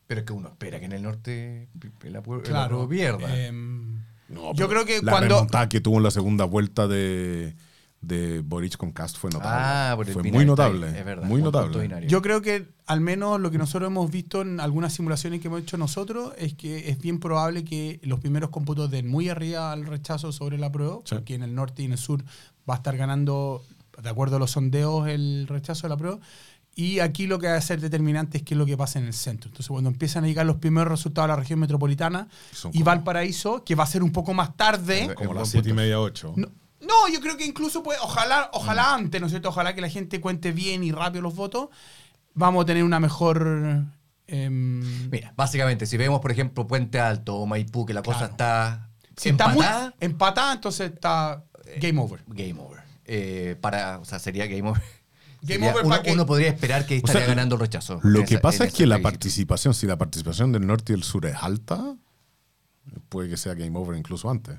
Pero 0.07 0.21
es 0.21 0.25
que 0.27 0.33
uno 0.33 0.49
espera 0.49 0.79
que 0.79 0.85
en 0.85 0.91
el 0.91 1.01
norte 1.03 1.69
el 2.03 2.15
apruebo, 2.15 2.43
el 2.43 2.47
Claro. 2.49 2.87
pierda. 2.87 3.45
em, 3.45 4.03
No, 4.29 4.53
Yo 4.55 4.67
creo 4.69 4.85
que 4.85 5.01
la 5.01 5.11
cuando- 5.11 5.35
remontada 5.35 5.69
que 5.69 5.81
tuvo 5.81 5.97
en 5.97 6.03
la 6.03 6.11
segunda 6.11 6.45
vuelta 6.45 6.87
de, 6.87 7.55
de 8.03 8.41
Boric 8.41 8.75
con 8.77 8.91
Cast 8.91 9.17
fue 9.17 9.29
notable. 9.31 9.57
Ah, 9.57 9.93
por 9.95 10.07
el 10.07 10.13
fue 10.13 10.21
binario, 10.23 10.39
muy 10.39 10.45
notable. 10.45 10.87
es 10.99 11.05
verdad, 11.05 11.25
muy 11.27 11.41
notable. 11.41 12.07
Yo 12.07 12.21
creo 12.21 12.41
que 12.41 12.67
al 12.85 12.99
menos 13.01 13.39
lo 13.39 13.49
que 13.49 13.57
nosotros 13.57 13.87
hemos 13.89 14.11
visto 14.11 14.41
en 14.41 14.59
algunas 14.59 14.93
simulaciones 14.93 15.39
que 15.41 15.47
hemos 15.47 15.61
hecho 15.61 15.77
nosotros 15.77 16.33
es 16.37 16.53
que 16.53 16.89
es 16.89 16.99
bien 16.99 17.19
probable 17.19 17.63
que 17.63 17.99
los 18.03 18.19
primeros 18.19 18.49
cómputos 18.49 18.91
den 18.91 19.07
muy 19.07 19.29
arriba 19.29 19.71
al 19.71 19.85
rechazo 19.85 20.31
sobre 20.31 20.57
la 20.57 20.71
prueba, 20.71 20.97
Sí. 21.05 21.15
porque 21.15 21.35
en 21.35 21.43
el 21.43 21.55
norte 21.55 21.81
y 21.81 21.85
en 21.85 21.93
el 21.93 21.97
sur 21.97 22.23
va 22.69 22.73
a 22.75 22.77
estar 22.77 22.95
ganando, 22.97 23.63
de 24.01 24.09
acuerdo 24.09 24.35
a 24.35 24.39
los 24.39 24.51
sondeos, 24.51 25.07
el 25.07 25.45
rechazo 25.47 25.83
de 25.83 25.89
la 25.89 25.97
prueba. 25.97 26.19
Y 26.75 26.99
aquí 26.99 27.27
lo 27.27 27.37
que 27.37 27.45
va 27.47 27.55
a 27.55 27.61
ser 27.61 27.79
determinante 27.79 28.37
es 28.39 28.43
qué 28.43 28.55
es 28.55 28.57
lo 28.57 28.65
que 28.65 28.75
pasa 28.75 28.97
en 28.97 29.05
el 29.05 29.13
centro. 29.13 29.47
Entonces, 29.47 29.67
cuando 29.69 29.91
empiezan 29.91 30.23
a 30.23 30.27
llegar 30.27 30.43
los 30.47 30.55
primeros 30.55 30.89
resultados 30.89 31.25
a 31.29 31.33
la 31.33 31.39
región 31.39 31.59
metropolitana 31.59 32.27
Son 32.51 32.71
y 32.71 32.79
como- 32.79 32.85
Valparaíso, 32.85 33.63
que 33.63 33.75
va 33.75 33.83
a 33.83 33.87
ser 33.87 34.01
un 34.01 34.11
poco 34.11 34.33
más 34.33 34.57
tarde. 34.57 35.13
Como 35.13 35.27
buen 35.29 35.39
las 35.39 35.49
siete 35.49 35.69
y 35.69 35.73
media, 35.73 35.99
ocho. 36.01 36.33
No, 36.35 36.47
no, 36.87 37.07
yo 37.11 37.19
creo 37.21 37.37
que 37.37 37.45
incluso 37.45 37.81
puede, 37.83 37.99
ojalá, 38.01 38.49
ojalá 38.53 38.83
Mm. 38.91 38.95
antes, 39.01 39.21
¿no 39.21 39.27
es 39.27 39.31
cierto? 39.33 39.49
Ojalá 39.49 39.73
que 39.75 39.81
la 39.81 39.89
gente 39.89 40.19
cuente 40.21 40.51
bien 40.51 40.83
y 40.83 40.91
rápido 40.91 41.21
los 41.21 41.35
votos. 41.35 41.69
Vamos 42.33 42.63
a 42.63 42.65
tener 42.65 42.83
una 42.83 42.99
mejor. 42.99 43.85
em, 44.27 45.09
Mira, 45.09 45.33
básicamente, 45.35 45.85
si 45.85 45.97
vemos, 45.97 46.19
por 46.21 46.31
ejemplo, 46.31 46.65
Puente 46.65 46.99
Alto 46.99 47.35
o 47.35 47.45
Maipú, 47.45 47.85
que 47.85 47.93
la 47.93 48.01
cosa 48.03 48.25
está 48.25 48.89
si 49.17 49.29
está 49.29 49.47
muy 49.49 49.57
empatada, 49.63 49.93
empatada, 49.99 50.53
entonces 50.53 50.91
está 50.93 51.43
game 51.79 51.99
over. 51.99 52.23
game 52.27 52.59
over. 52.59 52.81
Eh, 53.05 53.57
para, 53.61 53.99
o 53.99 54.05
sea, 54.05 54.17
sería 54.19 54.47
game 54.47 54.67
over. 54.69 54.81
Game 55.41 55.55
Sería- 55.55 55.71
over 55.73 55.81
uno, 55.85 55.89
para 55.89 56.03
que- 56.03 56.13
uno 56.13 56.25
podría 56.25 56.47
esperar 56.47 56.85
que 56.85 56.93
O 56.95 56.97
estaría 56.97 57.21
sea, 57.23 57.27
ganando 57.27 57.55
el 57.55 57.61
rechazo. 57.61 57.99
Lo 58.01 58.23
que 58.23 58.35
esa- 58.35 58.41
pasa 58.41 58.63
es 58.63 58.73
que 58.73 58.87
la 58.87 58.95
plebiscito. 58.95 59.11
participación, 59.11 59.73
si 59.73 59.85
la 59.87 59.97
participación 59.97 60.53
del 60.53 60.65
norte 60.65 60.93
y 60.93 60.95
del 60.95 61.03
sur 61.03 61.25
es 61.25 61.35
alta, 61.35 61.97
puede 63.09 63.29
que 63.29 63.35
sea 63.37 63.53
game 63.53 63.77
over 63.77 63.97
incluso 63.97 64.29
antes. 64.29 64.57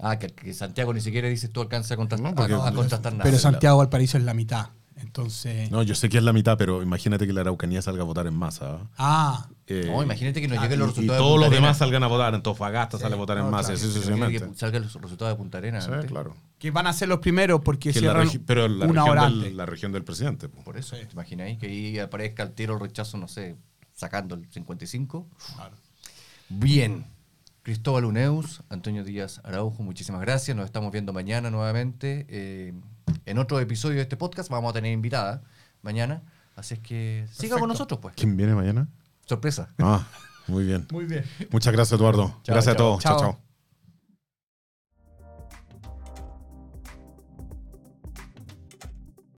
Ah, 0.00 0.18
que, 0.18 0.28
que 0.28 0.52
Santiago 0.54 0.92
ni 0.92 1.00
siquiera 1.00 1.28
dice 1.28 1.48
tú 1.48 1.60
alcanzas 1.62 1.92
a 1.92 1.96
contrastar, 1.96 2.30
No, 2.30 2.34
porque- 2.36 2.52
a, 2.54 2.66
a 2.68 2.72
contrastar 2.72 3.12
nada. 3.12 3.24
Pero 3.24 3.38
Santiago 3.38 3.78
Valparaíso 3.78 4.18
es 4.18 4.24
la 4.24 4.34
mitad. 4.34 4.68
Entonces. 4.96 5.70
No, 5.72 5.82
yo 5.82 5.94
sé 5.94 6.08
que 6.08 6.18
es 6.18 6.24
la 6.24 6.32
mitad, 6.32 6.56
pero 6.56 6.80
imagínate 6.82 7.26
que 7.26 7.32
la 7.32 7.40
Araucanía 7.42 7.82
salga 7.82 8.02
a 8.02 8.06
votar 8.06 8.26
en 8.28 8.34
masa. 8.34 8.76
¿ah? 8.76 8.88
Ah, 8.96 9.48
Eh, 9.66 9.84
No, 9.86 10.02
imagínate 10.02 10.40
que 10.40 10.46
nos 10.48 10.58
ah, 10.58 10.62
lleguen 10.62 10.78
los 10.78 10.88
resultados 10.90 11.04
Y 11.04 11.12
de 11.12 11.18
todos 11.18 11.32
Punta 11.34 11.46
los 11.46 11.54
demás 11.54 11.78
salgan 11.78 12.02
a 12.02 12.06
votar. 12.06 12.34
Antofagasta 12.34 12.98
sale 12.98 13.14
a 13.14 13.18
votar 13.18 13.38
en 13.38 13.50
masa, 13.50 13.72
claro. 13.74 13.80
sucesivamente. 13.80 14.48
que 14.48 14.54
salgan 14.56 14.82
los 14.82 14.94
resultados 14.94 15.32
de 15.32 15.36
Punta 15.36 15.58
Arenas. 15.58 15.84
Sí, 15.84 15.90
antes. 15.92 16.10
claro. 16.10 16.34
que 16.58 16.70
van 16.70 16.86
a 16.86 16.92
ser 16.92 17.08
los 17.08 17.18
primeros 17.18 17.60
porque 17.62 17.92
Que 17.92 18.00
la 18.00 18.12
cierran 18.12 18.28
regi- 18.28 18.42
pero 18.46 18.68
la 18.68 18.86
una 18.86 19.02
región, 19.02 19.08
hora 19.18 19.24
del, 19.28 19.38
antes. 19.40 19.54
la 19.54 19.66
región 19.66 19.92
del 19.92 20.04
presidente. 20.04 20.48
po. 20.48 20.62
Por 20.62 20.76
eso, 20.76 20.96
¿te 20.96 21.08
imagináis 21.12 21.58
que 21.58 21.66
ahí 21.66 21.98
aparezca 21.98 22.42
el 22.44 22.52
tiro 22.52 22.74
el 22.74 22.80
rechazo, 22.80 23.18
no 23.18 23.26
sé, 23.28 23.56
sacando 23.94 24.34
el 24.36 24.46
55? 24.50 25.26
Claro. 25.56 25.76
Bien. 26.48 27.04
Cristóbal 27.64 28.04
Uneus, 28.04 28.62
Antonio 28.68 29.04
Díaz 29.04 29.40
Araujo, 29.42 29.82
muchísimas 29.82 30.20
gracias. 30.20 30.54
Nos 30.54 30.66
estamos 30.66 30.92
viendo 30.92 31.14
mañana 31.14 31.50
nuevamente. 31.50 32.26
Eh, 32.28 32.74
en 33.24 33.38
otro 33.38 33.58
episodio 33.58 33.96
de 33.96 34.02
este 34.02 34.18
podcast 34.18 34.50
vamos 34.50 34.68
a 34.68 34.74
tener 34.74 34.92
invitada 34.92 35.42
mañana. 35.80 36.22
Así 36.56 36.74
es 36.74 36.80
que 36.80 37.26
siga 37.32 37.58
con 37.58 37.70
nosotros, 37.70 38.00
pues. 38.00 38.14
¿Quién 38.16 38.36
viene 38.36 38.54
mañana? 38.54 38.86
Sorpresa. 39.24 39.72
Ah, 39.78 40.06
muy 40.46 40.64
bien. 40.64 40.86
Muy 40.92 41.06
bien. 41.06 41.24
Muchas 41.50 41.72
gracias, 41.72 41.98
Eduardo. 41.98 42.38
Chao, 42.42 42.54
gracias 42.54 42.76
chao. 42.76 42.86
a 42.86 42.90
todos. 42.90 43.02
chao. 43.02 43.18
Chao. 43.18 43.30
chao. 43.32 43.43